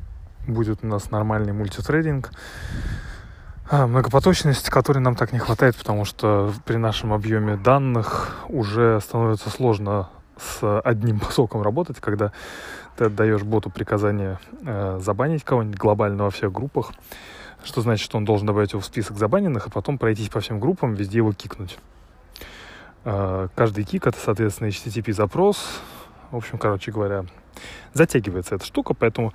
будет 0.46 0.80
у 0.82 0.86
нас 0.86 1.10
нормальный 1.10 1.52
мультитрейдинг, 1.52 2.30
а, 3.70 3.86
многопоточность, 3.86 4.68
которой 4.68 4.98
нам 4.98 5.16
так 5.16 5.32
не 5.32 5.38
хватает, 5.38 5.76
потому 5.76 6.04
что 6.04 6.52
при 6.66 6.76
нашем 6.76 7.12
объеме 7.12 7.56
данных 7.56 8.36
уже 8.48 9.00
становится 9.00 9.48
сложно 9.48 10.10
с 10.36 10.80
одним 10.80 11.20
потоком 11.20 11.62
работать, 11.62 12.00
когда 12.00 12.32
ты 12.96 13.06
отдаешь 13.06 13.42
боту 13.42 13.70
приказание 13.70 14.38
э, 14.64 15.00
забанить 15.02 15.44
кого-нибудь 15.44 15.78
глобально 15.78 16.24
во 16.24 16.30
всех 16.30 16.52
группах, 16.52 16.92
что 17.64 17.80
значит, 17.80 18.04
что 18.04 18.18
он 18.18 18.24
должен 18.24 18.46
добавить 18.46 18.72
его 18.72 18.80
в 18.80 18.84
список 18.84 19.16
забаненных, 19.16 19.66
а 19.66 19.70
потом 19.70 19.98
пройтись 19.98 20.28
по 20.28 20.40
всем 20.40 20.60
группам, 20.60 20.94
везде 20.94 21.18
его 21.18 21.32
кикнуть. 21.32 21.78
Э, 23.04 23.48
каждый 23.54 23.84
кик 23.84 24.06
это, 24.06 24.18
соответственно, 24.22 24.68
HTTP 24.68 25.12
запрос. 25.12 25.80
В 26.34 26.38
общем, 26.38 26.58
короче 26.58 26.90
говоря, 26.90 27.26
затягивается 27.92 28.56
эта 28.56 28.64
штука, 28.64 28.92
поэтому 28.92 29.32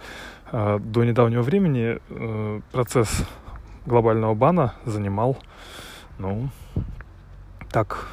э, 0.51 0.79
до 0.83 1.05
недавнего 1.05 1.41
времени 1.41 1.97
э, 2.09 2.61
процесс 2.73 3.25
глобального 3.85 4.33
бана 4.33 4.73
занимал, 4.83 5.37
ну, 6.17 6.49
так, 7.71 8.05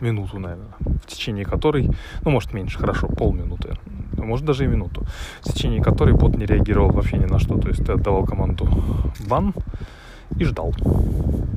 минуту, 0.00 0.40
наверное, 0.40 0.74
в 0.80 1.06
течение 1.06 1.44
которой, 1.44 1.88
ну, 2.22 2.32
может, 2.32 2.52
меньше, 2.52 2.80
хорошо, 2.80 3.06
полминуты, 3.06 3.78
а 4.18 4.22
может, 4.22 4.44
даже 4.44 4.64
и 4.64 4.66
минуту, 4.66 5.06
в 5.42 5.52
течение 5.52 5.80
которой 5.80 6.14
бот 6.16 6.36
не 6.36 6.46
реагировал 6.46 6.90
вообще 6.90 7.18
ни 7.18 7.26
на 7.26 7.38
что. 7.38 7.56
То 7.60 7.68
есть 7.68 7.86
ты 7.86 7.92
отдавал 7.92 8.26
команду 8.26 8.68
бан 9.28 9.54
и 10.36 10.44
ждал. 10.44 10.74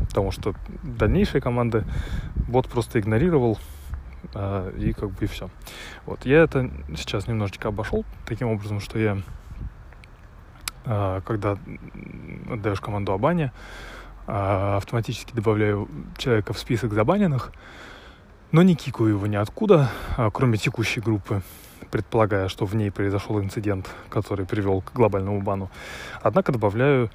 Потому 0.09 0.29
что 0.29 0.53
дальнейшие 0.83 1.41
команды 1.41 1.83
бот 2.47 2.67
просто 2.67 2.99
игнорировал, 2.99 3.57
и 4.77 4.93
как 4.93 5.11
бы 5.11 5.25
и 5.25 5.27
все. 5.27 5.49
Вот, 6.05 6.25
я 6.25 6.43
это 6.43 6.69
сейчас 6.95 7.27
немножечко 7.27 7.69
обошел 7.69 8.05
таким 8.25 8.49
образом, 8.49 8.79
что 8.79 8.99
я 8.99 9.17
а, 10.85 11.21
когда 11.21 11.57
отдаешь 12.49 12.81
команду 12.81 13.13
о 13.13 13.19
бане, 13.19 13.51
а, 14.25 14.77
автоматически 14.77 15.33
добавляю 15.33 15.87
человека 16.17 16.53
в 16.53 16.57
список 16.57 16.93
забаненных, 16.93 17.51
но 18.51 18.63
не 18.63 18.75
кикаю 18.75 19.09
его 19.09 19.27
ниоткуда, 19.27 19.91
а, 20.17 20.31
кроме 20.31 20.57
текущей 20.57 20.99
группы, 20.99 21.43
предполагая, 21.91 22.47
что 22.47 22.65
в 22.65 22.75
ней 22.75 22.91
произошел 22.91 23.39
инцидент, 23.39 23.87
который 24.09 24.47
привел 24.47 24.81
к 24.81 24.91
глобальному 24.93 25.41
бану. 25.41 25.69
Однако 26.21 26.51
добавляю 26.51 27.09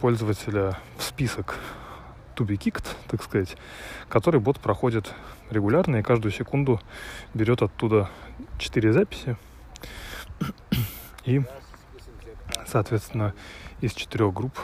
пользователя 0.00 0.78
в 0.96 1.02
список 1.02 1.56
to 2.40 2.46
be 2.46 2.56
kicked, 2.56 2.96
так 3.08 3.22
сказать, 3.22 3.56
который 4.08 4.40
бот 4.40 4.58
проходит 4.58 5.12
регулярно 5.50 5.96
и 5.96 6.02
каждую 6.02 6.32
секунду 6.32 6.80
берет 7.34 7.62
оттуда 7.62 8.08
4 8.58 8.92
записи 8.92 9.36
и 11.24 11.42
соответственно, 12.66 13.34
из 13.80 13.92
четырех 13.92 14.32
групп, 14.32 14.58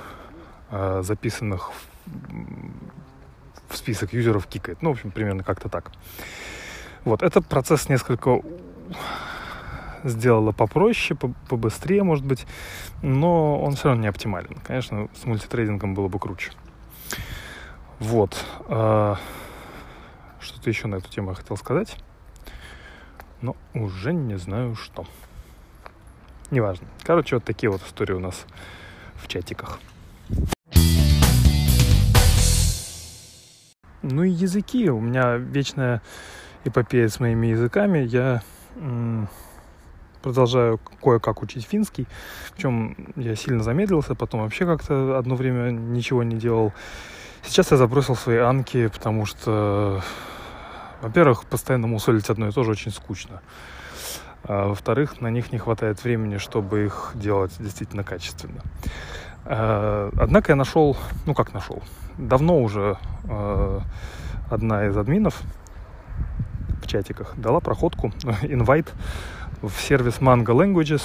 э, 0.70 1.02
записанных 1.02 1.72
в 3.68 3.76
список 3.76 4.12
юзеров 4.12 4.46
кикает. 4.46 4.82
Ну, 4.82 4.90
в 4.90 4.92
общем, 4.92 5.10
примерно 5.10 5.42
как-то 5.42 5.68
так. 5.68 5.92
Вот, 7.04 7.22
этот 7.22 7.46
процесс 7.46 7.88
несколько 7.88 8.40
сделала 10.04 10.52
попроще, 10.52 11.18
побыстрее, 11.48 12.04
может 12.04 12.24
быть, 12.24 12.46
но 13.02 13.60
он 13.60 13.74
все 13.74 13.88
равно 13.88 14.02
не 14.02 14.08
оптимален. 14.08 14.56
Конечно, 14.64 15.08
с 15.20 15.24
мультитрейдингом 15.24 15.94
было 15.94 16.08
бы 16.08 16.18
круче. 16.18 16.52
Вот. 17.98 18.44
Э, 18.68 19.14
что-то 20.40 20.68
еще 20.68 20.86
на 20.86 20.96
эту 20.96 21.10
тему 21.10 21.30
я 21.30 21.36
хотел 21.36 21.56
сказать, 21.56 21.96
но 23.40 23.56
уже 23.74 24.12
не 24.12 24.36
знаю 24.36 24.76
что. 24.76 25.06
Неважно. 26.50 26.86
Короче, 27.02 27.36
вот 27.36 27.44
такие 27.44 27.70
вот 27.70 27.82
истории 27.82 28.12
у 28.12 28.20
нас 28.20 28.46
в 29.14 29.26
чатиках. 29.28 29.80
Ну 34.02 34.22
и 34.22 34.30
языки. 34.30 34.88
У 34.88 35.00
меня 35.00 35.36
вечная 35.36 36.00
эпопея 36.64 37.08
с 37.08 37.18
моими 37.18 37.48
языками. 37.48 37.98
Я 37.98 38.42
продолжаю 40.22 40.78
кое-как 41.02 41.42
учить 41.42 41.64
финский. 41.66 42.06
Причем 42.54 42.96
я 43.16 43.34
сильно 43.34 43.62
замедлился, 43.62 44.14
потом 44.14 44.42
вообще 44.42 44.66
как-то 44.66 45.18
одно 45.18 45.34
время 45.34 45.70
ничего 45.70 46.22
не 46.22 46.36
делал. 46.36 46.72
Сейчас 47.46 47.70
я 47.70 47.76
забросил 47.76 48.16
свои 48.16 48.38
анки, 48.38 48.88
потому 48.88 49.24
что, 49.24 50.02
во-первых, 51.00 51.44
постоянно 51.44 51.86
мусолить 51.86 52.28
одно 52.28 52.48
и 52.48 52.52
то 52.52 52.64
же 52.64 52.72
очень 52.72 52.90
скучно. 52.90 53.40
А, 54.42 54.68
во-вторых, 54.68 55.20
на 55.20 55.28
них 55.28 55.52
не 55.52 55.58
хватает 55.58 56.02
времени, 56.02 56.38
чтобы 56.38 56.86
их 56.86 57.12
делать 57.14 57.52
действительно 57.60 58.02
качественно. 58.02 58.62
А, 59.44 60.10
однако 60.18 60.52
я 60.52 60.56
нашел, 60.56 60.96
ну 61.24 61.34
как 61.34 61.54
нашел, 61.54 61.82
давно 62.18 62.60
уже 62.60 62.98
а, 63.30 63.80
одна 64.50 64.86
из 64.86 64.96
админов, 64.96 65.40
в 66.82 66.88
чатиках, 66.88 67.34
дала 67.36 67.60
проходку, 67.60 68.12
инвайт 68.42 68.92
в 69.62 69.72
сервис 69.80 70.18
Mango 70.18 70.46
Languages, 70.46 71.02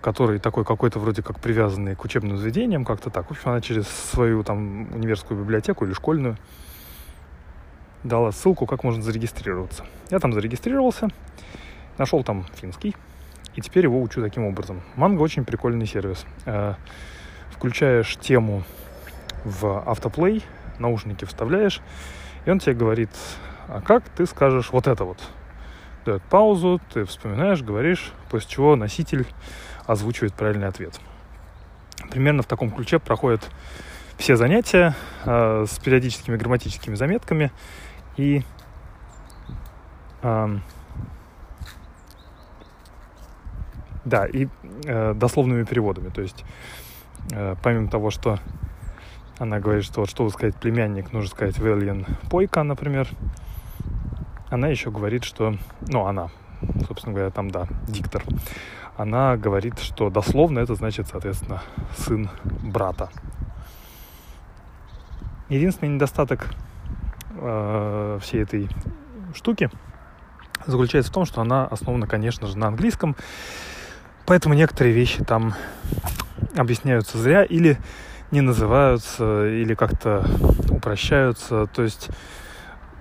который 0.00 0.38
такой 0.38 0.64
какой-то 0.64 1.00
вроде 1.00 1.22
как 1.22 1.40
привязанный 1.40 1.96
к 1.96 2.04
учебным 2.04 2.38
заведениям, 2.38 2.84
как-то 2.84 3.10
так. 3.10 3.26
В 3.26 3.32
общем, 3.32 3.50
она 3.50 3.60
через 3.60 3.88
свою 3.88 4.44
там 4.44 4.92
университетскую 4.94 5.40
библиотеку 5.40 5.84
или 5.84 5.92
школьную 5.92 6.36
дала 8.04 8.32
ссылку, 8.32 8.66
как 8.66 8.84
можно 8.84 9.02
зарегистрироваться. 9.02 9.84
Я 10.10 10.18
там 10.20 10.32
зарегистрировался, 10.32 11.08
нашел 11.98 12.22
там 12.22 12.46
финский, 12.54 12.94
и 13.54 13.60
теперь 13.60 13.84
его 13.84 14.00
учу 14.00 14.22
таким 14.22 14.44
образом. 14.44 14.82
Манго 14.94 15.22
очень 15.22 15.44
прикольный 15.44 15.86
сервис. 15.86 16.24
Э, 16.44 16.74
включаешь 17.50 18.16
тему 18.16 18.64
в 19.44 19.82
автоплей, 19.88 20.44
наушники 20.78 21.24
вставляешь, 21.24 21.80
и 22.44 22.50
он 22.50 22.58
тебе 22.58 22.74
говорит, 22.74 23.10
а 23.68 23.80
как 23.80 24.04
ты 24.10 24.26
скажешь 24.26 24.70
вот 24.72 24.86
это 24.86 25.04
вот? 25.04 25.18
Дает 26.06 26.22
паузу, 26.22 26.80
ты 26.94 27.04
вспоминаешь, 27.04 27.62
говоришь, 27.62 28.12
после 28.30 28.48
чего 28.48 28.76
носитель 28.76 29.26
озвучивает 29.86 30.34
правильный 30.34 30.68
ответ. 30.68 31.00
Примерно 32.10 32.42
в 32.42 32.46
таком 32.46 32.70
ключе 32.70 33.00
проходят 33.00 33.50
все 34.16 34.36
занятия 34.36 34.94
э, 35.24 35.64
с 35.68 35.80
периодическими 35.80 36.36
грамматическими 36.36 36.94
заметками 36.94 37.50
и 38.16 38.44
э, 40.22 40.58
да, 44.04 44.26
и 44.26 44.46
э, 44.84 45.12
дословными 45.14 45.64
переводами. 45.64 46.10
То 46.10 46.22
есть, 46.22 46.44
э, 47.32 47.56
помимо 47.64 47.90
того, 47.90 48.12
что 48.12 48.38
она 49.40 49.58
говорит, 49.58 49.82
что 49.82 50.02
вот 50.02 50.10
чтобы 50.10 50.30
сказать 50.30 50.54
племянник, 50.54 51.12
нужно 51.12 51.30
сказать 51.30 51.58
Вельян 51.58 52.06
Пойка, 52.30 52.62
например. 52.62 53.08
Она 54.48 54.68
еще 54.68 54.90
говорит, 54.90 55.24
что... 55.24 55.56
Ну, 55.88 56.06
она, 56.06 56.28
собственно 56.86 57.14
говоря, 57.14 57.30
там, 57.30 57.50
да, 57.50 57.66
диктор. 57.88 58.22
Она 58.96 59.36
говорит, 59.36 59.78
что 59.78 60.08
дословно 60.08 60.60
это 60.60 60.74
значит, 60.74 61.08
соответственно, 61.08 61.62
сын 61.96 62.30
брата. 62.62 63.10
Единственный 65.48 65.90
недостаток 65.90 66.46
э, 67.36 68.18
всей 68.22 68.42
этой 68.42 68.68
штуки 69.34 69.70
заключается 70.66 71.10
в 71.10 71.14
том, 71.14 71.26
что 71.26 71.40
она 71.40 71.66
основана, 71.66 72.06
конечно 72.06 72.46
же, 72.46 72.56
на 72.56 72.68
английском. 72.68 73.16
Поэтому 74.24 74.54
некоторые 74.54 74.94
вещи 74.94 75.22
там 75.24 75.54
объясняются 76.56 77.18
зря 77.18 77.44
или 77.44 77.78
не 78.30 78.40
называются, 78.40 79.46
или 79.46 79.74
как-то 79.74 80.26
упрощаются. 80.70 81.66
То 81.66 81.82
есть, 81.82 82.08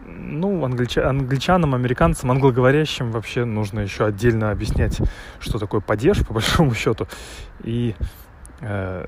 ну, 0.05 0.63
англича... 0.63 1.09
англичанам, 1.09 1.75
американцам, 1.75 2.31
англоговорящим 2.31 3.11
вообще 3.11 3.45
нужно 3.45 3.81
еще 3.81 4.05
отдельно 4.05 4.51
объяснять, 4.51 5.01
что 5.39 5.59
такое 5.59 5.81
падеж, 5.81 6.25
по 6.25 6.33
большому 6.35 6.73
счету. 6.73 7.07
И 7.63 7.95
э, 8.61 9.05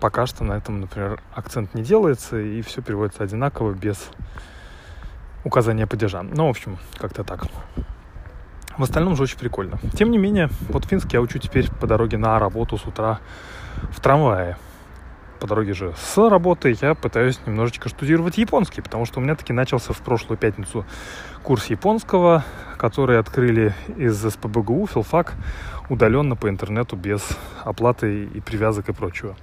пока 0.00 0.26
что 0.26 0.44
на 0.44 0.54
этом, 0.54 0.80
например, 0.80 1.20
акцент 1.32 1.74
не 1.74 1.82
делается, 1.82 2.38
и 2.38 2.62
все 2.62 2.82
переводится 2.82 3.22
одинаково, 3.22 3.72
без 3.72 4.10
указания 5.44 5.86
падежа. 5.86 6.22
Ну, 6.22 6.46
в 6.46 6.50
общем, 6.50 6.78
как-то 6.98 7.24
так. 7.24 7.44
В 8.76 8.82
остальном 8.82 9.16
же 9.16 9.24
очень 9.24 9.38
прикольно. 9.38 9.78
Тем 9.94 10.10
не 10.10 10.18
менее, 10.18 10.48
вот 10.68 10.86
финский 10.86 11.16
я 11.16 11.20
учу 11.20 11.38
теперь 11.38 11.70
по 11.70 11.86
дороге 11.86 12.16
на 12.16 12.38
работу 12.38 12.78
с 12.78 12.86
утра 12.86 13.20
в 13.90 14.00
трамвае. 14.00 14.56
По 15.42 15.48
дороге 15.48 15.74
же 15.74 15.92
с 16.00 16.16
работы 16.28 16.76
я 16.80 16.94
пытаюсь 16.94 17.40
немножечко 17.46 17.88
штудировать 17.88 18.38
японский, 18.38 18.80
потому 18.80 19.06
что 19.06 19.18
у 19.18 19.24
меня 19.24 19.34
таки 19.34 19.52
начался 19.52 19.92
в 19.92 19.98
прошлую 19.98 20.38
пятницу 20.38 20.86
курс 21.42 21.66
японского, 21.66 22.44
который 22.78 23.18
открыли 23.18 23.74
из 23.96 24.22
СПБГУ, 24.22 24.86
филфак, 24.86 25.34
удаленно 25.88 26.36
по 26.36 26.48
интернету, 26.48 26.94
без 26.94 27.28
оплаты 27.64 28.26
и 28.26 28.40
привязок 28.40 28.88
и 28.88 28.92
прочего. 28.92 29.34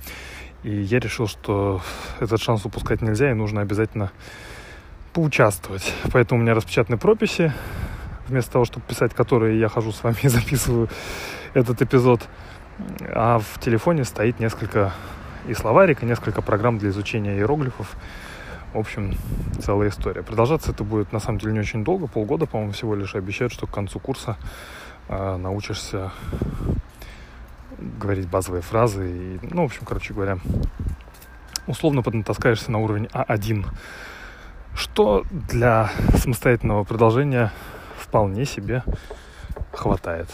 И 0.64 0.74
я 0.74 1.00
решил, 1.00 1.28
что 1.28 1.82
этот 2.22 2.42
шанс 2.42 2.64
упускать 2.64 3.02
нельзя, 3.02 3.32
и 3.32 3.34
нужно 3.34 3.60
обязательно 3.60 4.10
поучаствовать. 5.12 5.94
Поэтому 6.14 6.40
у 6.40 6.44
меня 6.44 6.54
распечатаны 6.54 6.98
прописи, 6.98 7.52
вместо 8.30 8.54
того, 8.54 8.64
чтобы 8.64 8.86
писать 8.86 9.14
которые 9.14 9.60
я 9.60 9.68
хожу 9.68 9.92
с 9.92 10.02
вами 10.02 10.16
и 10.24 10.28
записываю 10.30 10.88
этот 11.54 11.82
эпизод. 11.82 12.22
А 13.02 13.40
в 13.40 13.60
телефоне 13.60 14.06
стоит 14.06 14.40
несколько 14.40 14.94
и 15.50 15.54
словарик, 15.56 16.04
и 16.04 16.06
несколько 16.06 16.42
программ 16.42 16.78
для 16.78 16.90
изучения 16.90 17.36
иероглифов. 17.36 17.96
В 18.74 18.78
общем, 18.78 19.16
целая 19.60 19.90
история. 19.90 20.22
Продолжаться 20.22 20.72
это 20.72 20.84
будет 20.84 21.12
на 21.12 21.20
самом 21.20 21.40
деле 21.40 21.54
не 21.54 21.60
очень 21.60 21.84
долго, 21.84 22.06
полгода, 22.06 22.46
по-моему, 22.46 22.72
всего 22.72 22.96
лишь. 22.96 23.16
Обещают, 23.16 23.52
что 23.52 23.66
к 23.66 23.72
концу 23.72 24.00
курса 24.00 24.38
э, 25.08 25.38
научишься 25.38 26.12
говорить 27.80 28.30
базовые 28.30 28.62
фразы. 28.62 29.10
И, 29.10 29.40
ну, 29.42 29.64
в 29.64 29.66
общем, 29.66 29.86
короче 29.86 30.14
говоря, 30.14 30.38
условно 31.66 32.04
поднатаскаешься 32.04 32.72
на 32.72 32.78
уровень 32.78 33.06
А1, 33.06 33.66
что 34.76 35.24
для 35.32 35.90
самостоятельного 36.16 36.84
продолжения 36.84 37.52
вполне 37.98 38.46
себе 38.46 38.84
хватает. 39.72 40.30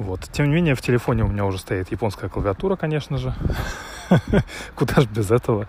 Вот. 0.00 0.30
Тем 0.32 0.48
не 0.48 0.54
менее, 0.54 0.74
в 0.74 0.80
телефоне 0.80 1.24
у 1.24 1.28
меня 1.28 1.44
уже 1.44 1.58
стоит 1.58 1.90
японская 1.90 2.30
клавиатура, 2.30 2.74
конечно 2.74 3.18
же. 3.18 3.34
Куда 4.74 5.02
же 5.02 5.06
без 5.06 5.30
этого? 5.30 5.68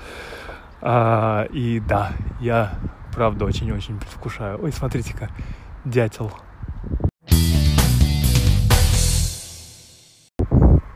А, 0.82 1.44
и 1.52 1.82
да, 1.82 2.14
я 2.40 2.74
правда 3.14 3.44
очень-очень 3.44 4.00
предвкушаю. 4.00 4.64
Ой, 4.64 4.72
смотрите-ка, 4.72 5.30
дятел. 5.84 6.32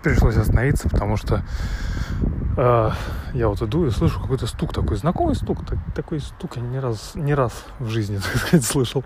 пришлось 0.01 0.37
остановиться, 0.37 0.87
потому 0.87 1.17
что 1.17 1.43
э, 2.57 2.91
я 3.33 3.47
вот 3.47 3.59
иду 3.63 3.87
и 3.87 3.89
слышу 3.89 4.21
какой-то 4.21 4.45
стук 4.45 4.71
такой, 4.71 4.97
знакомый 4.97 5.33
стук, 5.33 5.65
так, 5.65 5.79
такой 5.95 6.19
стук 6.19 6.57
я 6.57 6.61
не 6.61 6.79
раз, 6.79 7.13
не 7.15 7.33
раз 7.33 7.65
в 7.79 7.87
жизни, 7.87 8.17
так 8.23 8.35
сказать, 8.35 8.63
слышал. 8.63 9.03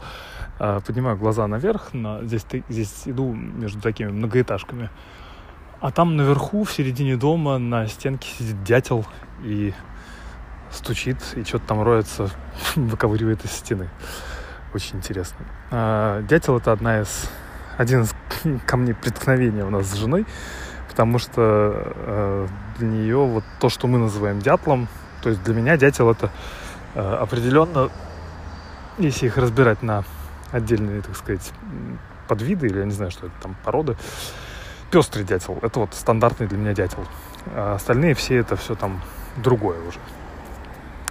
Э, 0.59 0.79
поднимаю 0.85 1.17
глаза 1.17 1.47
наверх, 1.47 1.93
на, 1.93 2.23
здесь, 2.23 2.45
здесь 2.69 3.03
иду 3.05 3.33
между 3.33 3.81
такими 3.81 4.09
многоэтажками, 4.09 4.89
а 5.79 5.91
там 5.91 6.17
наверху, 6.17 6.63
в 6.63 6.71
середине 6.71 7.15
дома, 7.15 7.57
на 7.57 7.87
стенке 7.87 8.29
сидит 8.37 8.63
дятел 8.63 9.05
и 9.41 9.73
стучит, 10.71 11.17
и 11.35 11.43
что-то 11.43 11.67
там 11.67 11.81
роется, 11.81 12.29
выковыривает 12.75 13.45
из 13.45 13.51
стены. 13.51 13.89
Очень 14.73 14.97
интересно. 14.97 15.45
Э, 15.71 16.23
дятел 16.27 16.57
это 16.57 16.71
одна 16.71 17.01
из 17.01 17.29
один 17.77 18.01
из 18.01 18.13
камней 18.65 18.93
преткновения 18.93 19.63
у 19.63 19.69
нас 19.69 19.87
с 19.87 19.95
женой 19.95 20.25
потому 20.99 21.17
что 21.17 21.93
э, 21.95 22.47
для 22.77 22.87
нее 22.89 23.17
вот 23.17 23.45
то, 23.61 23.69
что 23.69 23.87
мы 23.87 23.99
называем 23.99 24.39
дятлом, 24.39 24.89
то 25.21 25.29
есть 25.29 25.41
для 25.43 25.53
меня 25.53 25.77
дятел 25.77 26.11
это 26.11 26.29
э, 26.93 26.99
определенно, 26.99 27.89
если 28.97 29.27
их 29.27 29.37
разбирать 29.37 29.81
на 29.81 30.03
отдельные, 30.51 31.01
так 31.01 31.15
сказать, 31.15 31.51
подвиды, 32.27 32.67
или 32.67 32.79
я 32.79 32.85
не 32.85 32.91
знаю, 32.91 33.11
что 33.11 33.27
это 33.27 33.35
там, 33.41 33.55
породы, 33.63 33.97
пестрый 34.91 35.23
дятел, 35.23 35.57
это 35.61 35.79
вот 35.79 35.93
стандартный 35.93 36.47
для 36.47 36.57
меня 36.57 36.73
дятел. 36.73 37.05
А 37.47 37.75
остальные 37.75 38.15
все 38.15 38.37
это 38.37 38.55
все 38.55 38.75
там 38.75 39.01
другое 39.37 39.79
уже. 39.87 39.99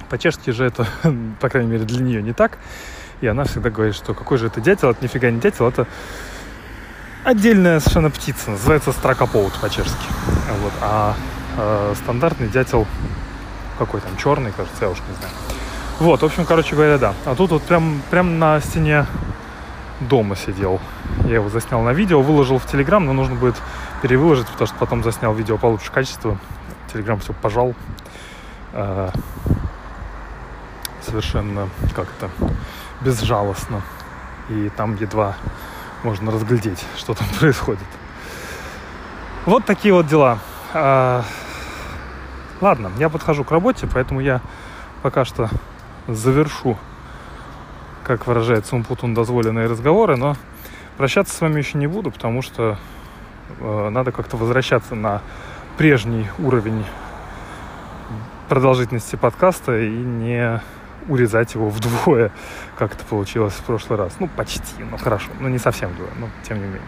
По-чешски 0.09 0.51
же 0.51 0.65
это, 0.65 0.87
по 1.41 1.49
крайней 1.49 1.71
мере, 1.71 1.85
для 1.85 2.03
нее 2.03 2.23
не 2.23 2.33
так. 2.33 2.59
И 3.21 3.27
она 3.27 3.45
всегда 3.45 3.71
говорит, 3.71 3.95
что 3.95 4.15
какой 4.15 4.39
же 4.39 4.47
это 4.47 4.61
дятел, 4.61 4.91
это 4.91 5.03
нифига 5.03 5.31
не 5.31 5.41
дятел, 5.41 5.69
это 5.69 5.87
отдельная 7.25 7.81
совершенно 7.81 8.11
птица, 8.11 8.51
называется 8.51 8.93
строкопоут 8.93 9.53
по-чешски. 9.61 10.07
Вот. 10.63 10.73
А 10.81 11.17
э, 11.57 11.95
стандартный 11.97 12.49
дятел 12.49 12.87
какой 13.79 14.01
там, 14.01 14.17
черный, 14.17 14.53
кажется, 14.53 14.85
я 14.85 14.91
уж 14.91 14.99
не 14.99 15.15
знаю. 15.17 15.35
Вот, 16.01 16.23
в 16.23 16.25
общем, 16.25 16.45
короче 16.45 16.77
говоря, 16.77 16.97
да. 16.97 17.15
А 17.25 17.35
тут 17.35 17.51
вот 17.51 17.63
прям, 17.65 18.01
прям 18.11 18.39
на 18.39 18.61
стене 18.61 19.07
дома 20.01 20.37
сидел. 20.37 20.81
Я 21.25 21.37
его 21.37 21.49
заснял 21.49 21.83
на 21.83 21.93
видео, 21.93 22.23
выложил 22.23 22.59
в 22.59 22.67
Телеграм, 22.67 23.05
но 23.05 23.13
нужно 23.13 23.35
будет 23.35 23.57
перевыложить, 24.01 24.47
потому 24.47 24.69
что 24.69 24.77
потом 24.79 25.03
заснял 25.03 25.35
видео 25.35 25.59
получше 25.59 25.91
качества. 25.91 26.39
Телеграм 26.93 27.19
все 27.19 27.33
пожал. 27.33 27.75
Э, 28.73 29.11
совершенно 31.03 31.69
как-то 31.97 32.31
безжалостно. 33.01 33.83
И 34.51 34.71
там 34.77 34.95
едва 34.95 35.35
можно 36.05 36.31
разглядеть, 36.31 36.85
что 36.97 37.15
там 37.15 37.27
происходит. 37.41 37.89
Вот 39.47 39.65
такие 39.65 39.93
вот 39.93 40.07
дела. 40.07 40.39
А, 40.75 41.25
ладно, 42.61 42.93
я 42.99 43.09
подхожу 43.09 43.43
к 43.43 43.51
работе, 43.51 43.89
поэтому 43.93 44.21
я 44.21 44.41
пока 45.03 45.25
что 45.25 45.49
завершу, 46.09 46.77
как 48.05 48.27
выражается 48.27 48.75
Умпутун, 48.75 49.15
дозволенные 49.15 49.67
разговоры, 49.67 50.17
но 50.17 50.37
прощаться 50.97 51.35
с 51.35 51.41
вами 51.41 51.59
еще 51.59 51.79
не 51.79 51.87
буду, 51.87 52.11
потому 52.11 52.43
что 52.43 52.79
э, 53.61 53.89
надо 53.91 54.11
как-то 54.11 54.37
возвращаться 54.37 54.95
на 54.95 55.23
прежний 55.77 56.27
уровень 56.39 56.85
продолжительности 58.49 59.17
подкаста 59.17 59.79
и 59.79 59.91
не 59.91 60.61
урезать 61.09 61.55
его 61.55 61.69
вдвое, 61.69 62.33
как 62.77 62.95
это 62.95 63.05
получилось 63.05 63.55
в 63.55 63.63
прошлый 63.65 63.99
раз. 63.99 64.17
Ну, 64.19 64.29
почти, 64.29 64.63
ну 64.91 64.97
хорошо, 64.97 65.29
ну 65.41 65.49
не 65.49 65.59
совсем 65.59 65.91
вдвое, 65.91 66.11
но 66.19 66.29
тем 66.43 66.59
не 66.59 66.65
менее. 66.65 66.83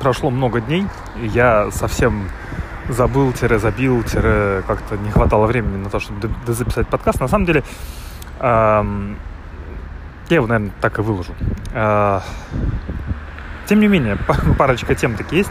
Прошло 0.00 0.30
много 0.30 0.60
дней, 0.60 0.86
я 1.16 1.70
совсем 1.72 2.28
забыл, 2.88 3.34
забил, 3.34 4.02
как-то 4.66 4.96
не 4.96 5.10
хватало 5.10 5.46
времени 5.46 5.82
на 5.82 5.90
то, 5.90 6.00
чтобы 6.00 6.28
записать 6.46 6.88
подкаст. 6.88 7.20
На 7.20 7.28
самом 7.28 7.46
деле, 7.46 7.62
эм, 8.40 9.16
я 10.28 10.36
его, 10.36 10.46
наверное, 10.46 10.72
так 10.80 10.98
и 10.98 11.02
выложу. 11.02 11.32
Э, 11.72 12.20
тем 13.66 13.80
не 13.80 13.88
менее, 13.88 14.18
парочка 14.58 14.94
тем 14.94 15.14
таки 15.14 15.36
есть. 15.36 15.50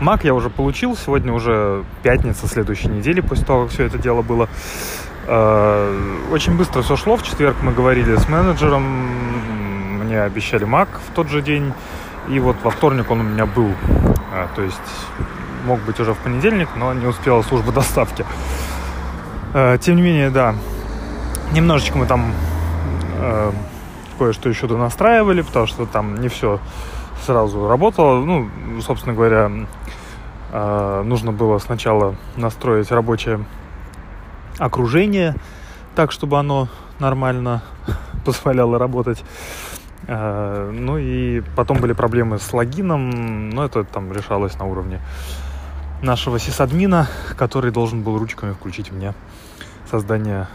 Мак 0.00 0.24
я 0.24 0.34
уже 0.34 0.50
получил. 0.50 0.96
Сегодня 0.96 1.32
уже 1.32 1.84
пятница 2.02 2.46
следующей 2.46 2.88
недели, 2.88 3.20
после 3.20 3.44
того, 3.44 3.64
как 3.64 3.72
все 3.72 3.84
это 3.84 3.98
дело 3.98 4.22
было. 4.22 4.48
Э, 5.26 6.26
очень 6.30 6.56
быстро 6.56 6.82
все 6.82 6.96
шло. 6.96 7.16
В 7.16 7.22
четверг 7.22 7.56
мы 7.62 7.72
говорили 7.72 8.16
с 8.16 8.28
менеджером. 8.28 8.82
Мне 10.04 10.22
обещали 10.22 10.64
Мак 10.64 10.88
в 11.10 11.14
тот 11.14 11.28
же 11.28 11.42
день. 11.42 11.72
И 12.28 12.38
вот 12.40 12.56
во 12.62 12.70
вторник 12.70 13.10
он 13.10 13.20
у 13.20 13.24
меня 13.24 13.46
был. 13.46 13.72
Э, 14.32 14.46
то 14.54 14.62
есть 14.62 14.76
мог 15.64 15.80
быть 15.80 16.00
уже 16.00 16.14
в 16.14 16.18
понедельник, 16.18 16.68
но 16.76 16.92
не 16.92 17.06
успела 17.06 17.42
служба 17.42 17.72
доставки. 17.72 18.24
Э, 19.54 19.78
тем 19.80 19.96
не 19.96 20.02
менее, 20.02 20.30
да, 20.30 20.54
немножечко 21.52 21.98
мы 21.98 22.06
там 22.06 22.32
кое-что 24.18 24.48
еще 24.48 24.66
донастраивали, 24.66 25.42
потому 25.42 25.66
что 25.66 25.86
там 25.86 26.20
не 26.20 26.28
все 26.28 26.60
сразу 27.24 27.68
работало. 27.68 28.24
Ну, 28.24 28.48
собственно 28.80 29.14
говоря, 29.14 29.50
э, 30.52 31.02
нужно 31.04 31.32
было 31.32 31.58
сначала 31.58 32.16
настроить 32.36 32.90
рабочее 32.90 33.44
окружение 34.58 35.34
так, 35.94 36.12
чтобы 36.12 36.38
оно 36.38 36.68
нормально 36.98 37.62
позволяло 38.24 38.78
работать. 38.78 39.24
Э, 40.06 40.70
ну 40.72 40.98
и 40.98 41.42
потом 41.56 41.78
были 41.78 41.92
проблемы 41.92 42.38
с 42.38 42.52
логином, 42.52 43.50
но 43.50 43.64
это 43.64 43.84
там 43.84 44.12
решалось 44.12 44.58
на 44.58 44.64
уровне 44.64 45.00
нашего 46.02 46.38
сисадмина, 46.38 47.08
который 47.36 47.70
должен 47.70 48.02
был 48.02 48.18
ручками 48.18 48.52
включить 48.52 48.92
мне 48.92 49.14
создание 49.90 50.48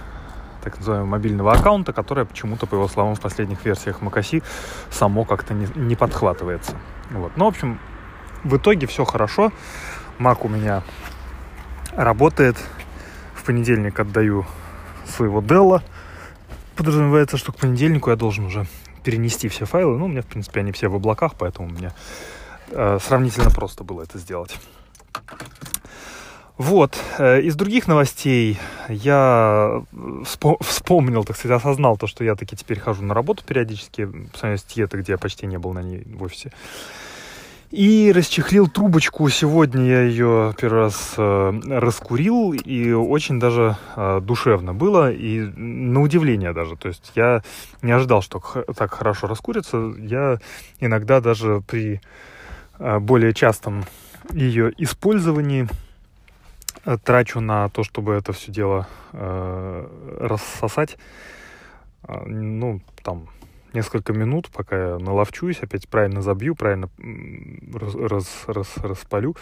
так 0.63 0.77
называемого 0.77 1.09
мобильного 1.09 1.51
аккаунта, 1.51 1.91
которое 1.91 2.25
почему-то, 2.25 2.65
по 2.65 2.75
его 2.75 2.87
словам, 2.87 3.15
в 3.15 3.19
последних 3.19 3.65
версиях 3.65 4.01
macOS 4.01 4.43
само 4.89 5.25
как-то 5.25 5.53
не, 5.53 5.67
не 5.75 5.95
подхватывается. 5.95 6.77
Вот. 7.11 7.33
Ну, 7.35 7.45
в 7.45 7.47
общем, 7.49 7.79
в 8.43 8.55
итоге 8.55 8.87
все 8.87 9.03
хорошо. 9.03 9.51
Mac 10.19 10.37
у 10.41 10.47
меня 10.47 10.83
работает. 11.91 12.55
В 13.35 13.43
понедельник 13.43 13.99
отдаю 13.99 14.45
своего 15.05 15.41
Dell. 15.41 15.81
Подразумевается, 16.77 17.37
что 17.37 17.51
к 17.51 17.57
понедельнику 17.57 18.09
я 18.09 18.15
должен 18.15 18.45
уже 18.45 18.65
перенести 19.03 19.49
все 19.49 19.65
файлы. 19.65 19.97
Ну, 19.97 20.05
у 20.05 20.07
меня, 20.07 20.21
в 20.21 20.27
принципе, 20.27 20.61
они 20.61 20.71
все 20.71 20.87
в 20.87 20.95
облаках, 20.95 21.33
поэтому 21.37 21.67
мне 21.67 21.91
э, 22.69 22.99
сравнительно 23.01 23.49
просто 23.49 23.83
было 23.83 24.03
это 24.03 24.17
сделать. 24.17 24.57
Вот, 26.57 26.95
э, 27.17 27.41
из 27.41 27.55
других 27.55 27.87
новостей 27.87 28.59
я 28.87 29.81
вспомнил, 30.61 31.23
так 31.23 31.35
сказать, 31.35 31.57
осознал 31.57 31.97
то, 31.97 32.05
что 32.05 32.23
я 32.23 32.35
таки 32.35 32.55
теперь 32.55 32.79
хожу 32.79 33.03
на 33.03 33.13
работу 33.13 33.43
периодически, 33.43 34.05
по 34.05 34.37
сравнению 34.37 34.59
с 34.59 34.63
Тьета, 34.63 34.97
где 34.97 35.13
я 35.13 35.17
почти 35.17 35.47
не 35.47 35.57
был 35.57 35.73
на 35.73 35.81
ней 35.81 36.03
в 36.05 36.21
офисе. 36.23 36.51
И 37.71 38.11
расчехлил 38.15 38.67
трубочку. 38.67 39.27
Сегодня 39.29 39.83
я 39.83 40.01
ее 40.03 40.53
первый 40.55 40.81
раз 40.81 41.15
э, 41.17 41.59
раскурил, 41.69 42.53
и 42.53 42.91
очень 42.91 43.39
даже 43.39 43.75
э, 43.95 44.21
душевно 44.21 44.75
было, 44.75 45.11
и 45.11 45.39
на 45.39 46.03
удивление 46.03 46.53
даже. 46.53 46.75
То 46.75 46.89
есть 46.89 47.11
я 47.15 47.41
не 47.81 47.91
ожидал, 47.91 48.21
что 48.21 48.39
так 48.77 48.93
хорошо 48.93 49.25
раскурится. 49.25 49.91
Я 49.97 50.37
иногда 50.79 51.19
даже 51.19 51.63
при 51.67 51.99
э, 52.77 52.99
более 52.99 53.33
частом 53.33 53.85
ее 54.31 54.73
использовании 54.77 55.67
Э, 56.85 56.97
трачу 56.97 57.39
на 57.39 57.69
то, 57.69 57.83
чтобы 57.83 58.13
это 58.13 58.33
все 58.33 58.51
дело 58.51 58.87
э, 59.13 60.17
рассосать, 60.19 60.97
э, 62.03 62.25
ну, 62.25 62.81
там, 63.03 63.29
несколько 63.71 64.11
минут, 64.11 64.49
пока 64.49 64.77
я 64.77 64.97
наловчусь, 64.99 65.59
опять 65.61 65.87
правильно 65.87 66.21
забью, 66.21 66.55
правильно 66.55 66.89
раз, 67.73 67.95
раз, 67.95 68.43
раз, 68.47 68.77
распалю. 68.77 69.35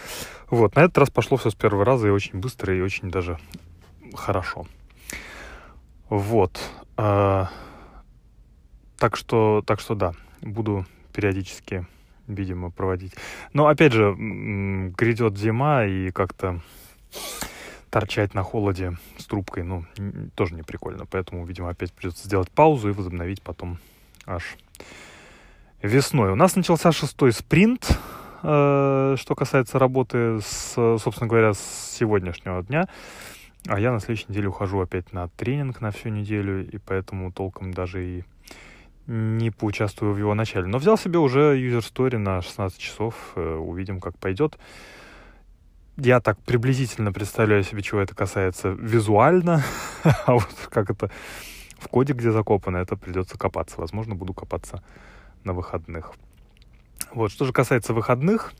Вот, 0.50 0.76
на 0.76 0.80
этот 0.80 0.98
раз 0.98 1.10
пошло 1.10 1.36
все 1.36 1.50
с 1.50 1.54
первого 1.54 1.84
раза 1.84 2.06
и 2.06 2.10
очень 2.10 2.38
быстро, 2.38 2.76
и 2.76 2.80
очень 2.80 3.10
даже 3.10 3.38
хорошо. 4.14 4.66
Вот. 6.08 6.60
Э, 6.96 7.46
так 8.98 9.16
что, 9.16 9.64
так 9.66 9.80
что 9.80 9.96
да, 9.96 10.12
буду 10.42 10.86
периодически, 11.12 11.86
видимо, 12.26 12.70
проводить. 12.70 13.14
Но 13.52 13.66
опять 13.66 13.92
же, 13.92 14.14
грядет 14.16 15.36
зима, 15.38 15.84
и 15.84 16.10
как-то 16.10 16.60
торчать 17.90 18.32
на 18.32 18.42
холоде 18.42 18.96
с 19.18 19.26
трубкой, 19.26 19.64
ну, 19.64 19.84
тоже 20.34 20.54
не 20.54 20.62
прикольно. 20.62 21.04
Поэтому, 21.04 21.44
видимо, 21.44 21.68
опять 21.68 21.92
придется 21.92 22.26
сделать 22.26 22.50
паузу 22.50 22.88
и 22.88 22.92
возобновить 22.92 23.42
потом 23.42 23.78
аж 24.26 24.56
весной. 25.82 26.32
У 26.32 26.34
нас 26.34 26.56
начался 26.56 26.90
шестой 26.90 27.32
спринт, 27.32 27.98
э, 28.42 29.16
что 29.18 29.34
касается 29.34 29.78
работы, 29.78 30.40
с, 30.40 30.72
собственно 30.74 31.28
говоря, 31.28 31.52
с 31.52 31.94
сегодняшнего 31.98 32.62
дня. 32.62 32.88
А 33.68 33.78
я 33.78 33.92
на 33.92 34.00
следующей 34.00 34.26
неделе 34.28 34.48
ухожу 34.48 34.80
опять 34.80 35.12
на 35.12 35.28
тренинг 35.28 35.80
на 35.80 35.90
всю 35.90 36.08
неделю, 36.08 36.68
и 36.68 36.78
поэтому 36.78 37.30
толком 37.30 37.72
даже 37.72 38.04
и 38.04 38.24
не 39.12 39.50
поучаствую 39.50 40.14
в 40.14 40.18
его 40.18 40.34
начале. 40.34 40.66
Но 40.66 40.78
взял 40.78 40.96
себе 40.96 41.18
уже 41.18 41.58
user 41.58 41.80
story 41.80 42.18
на 42.18 42.40
16 42.40 42.78
часов, 42.78 43.32
э, 43.36 43.54
увидим, 43.54 44.00
как 44.00 44.18
пойдет 44.18 44.58
я 45.96 46.20
так 46.20 46.38
приблизительно 46.38 47.12
представляю 47.12 47.62
себе, 47.64 47.82
чего 47.82 48.00
это 48.00 48.14
касается 48.14 48.70
визуально, 48.70 49.62
а 50.26 50.34
вот 50.34 50.68
как 50.70 50.90
это 50.90 51.10
в 51.78 51.88
коде, 51.88 52.12
где 52.12 52.30
закопано, 52.30 52.78
это 52.78 52.96
придется 52.96 53.36
копаться. 53.36 53.80
Возможно, 53.80 54.14
буду 54.14 54.32
копаться 54.32 54.82
на 55.44 55.52
выходных. 55.52 56.12
Вот, 57.12 57.30
что 57.30 57.44
же 57.44 57.52
касается 57.52 57.92
выходных, 57.92 58.52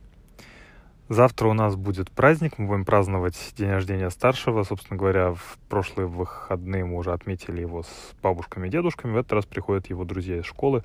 завтра 1.12 1.48
у 1.48 1.52
нас 1.52 1.76
будет 1.76 2.10
праздник, 2.10 2.58
мы 2.58 2.66
будем 2.66 2.84
праздновать 2.84 3.36
день 3.56 3.70
рождения 3.70 4.10
старшего. 4.10 4.62
Собственно 4.62 4.98
говоря, 4.98 5.34
в 5.34 5.58
прошлые 5.68 6.06
выходные 6.06 6.84
мы 6.84 6.96
уже 6.96 7.12
отметили 7.12 7.60
его 7.60 7.82
с 7.82 8.14
бабушками 8.22 8.68
и 8.68 8.70
дедушками. 8.70 9.12
В 9.12 9.16
этот 9.16 9.32
раз 9.32 9.46
приходят 9.46 9.88
его 9.88 10.04
друзья 10.04 10.38
из 10.38 10.44
школы. 10.44 10.82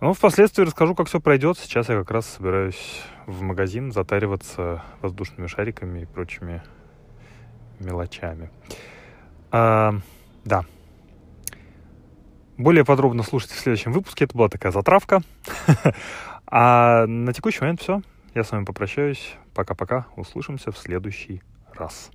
Ну, 0.00 0.12
впоследствии 0.12 0.64
расскажу, 0.64 0.94
как 0.94 1.08
все 1.08 1.20
пройдет. 1.20 1.58
Сейчас 1.58 1.88
я 1.88 1.98
как 1.98 2.10
раз 2.10 2.26
собираюсь 2.26 3.02
в 3.26 3.42
магазин 3.42 3.92
затариваться 3.92 4.82
воздушными 5.02 5.46
шариками 5.46 6.00
и 6.00 6.06
прочими 6.06 6.62
мелочами. 7.80 8.50
А, 9.50 9.94
да. 10.44 10.64
Более 12.56 12.84
подробно 12.84 13.22
слушайте 13.22 13.54
в 13.54 13.58
следующем 13.58 13.92
выпуске. 13.92 14.24
Это 14.24 14.36
была 14.36 14.48
такая 14.48 14.72
затравка. 14.72 15.22
А 16.52 17.06
на 17.06 17.32
текущий 17.32 17.60
момент 17.60 17.80
все. 17.80 18.02
Я 18.32 18.44
с 18.44 18.52
вами 18.52 18.64
попрощаюсь. 18.64 19.34
Пока-пока. 19.54 20.06
Услышимся 20.16 20.70
в 20.70 20.78
следующий 20.78 21.42
раз. 21.74 22.12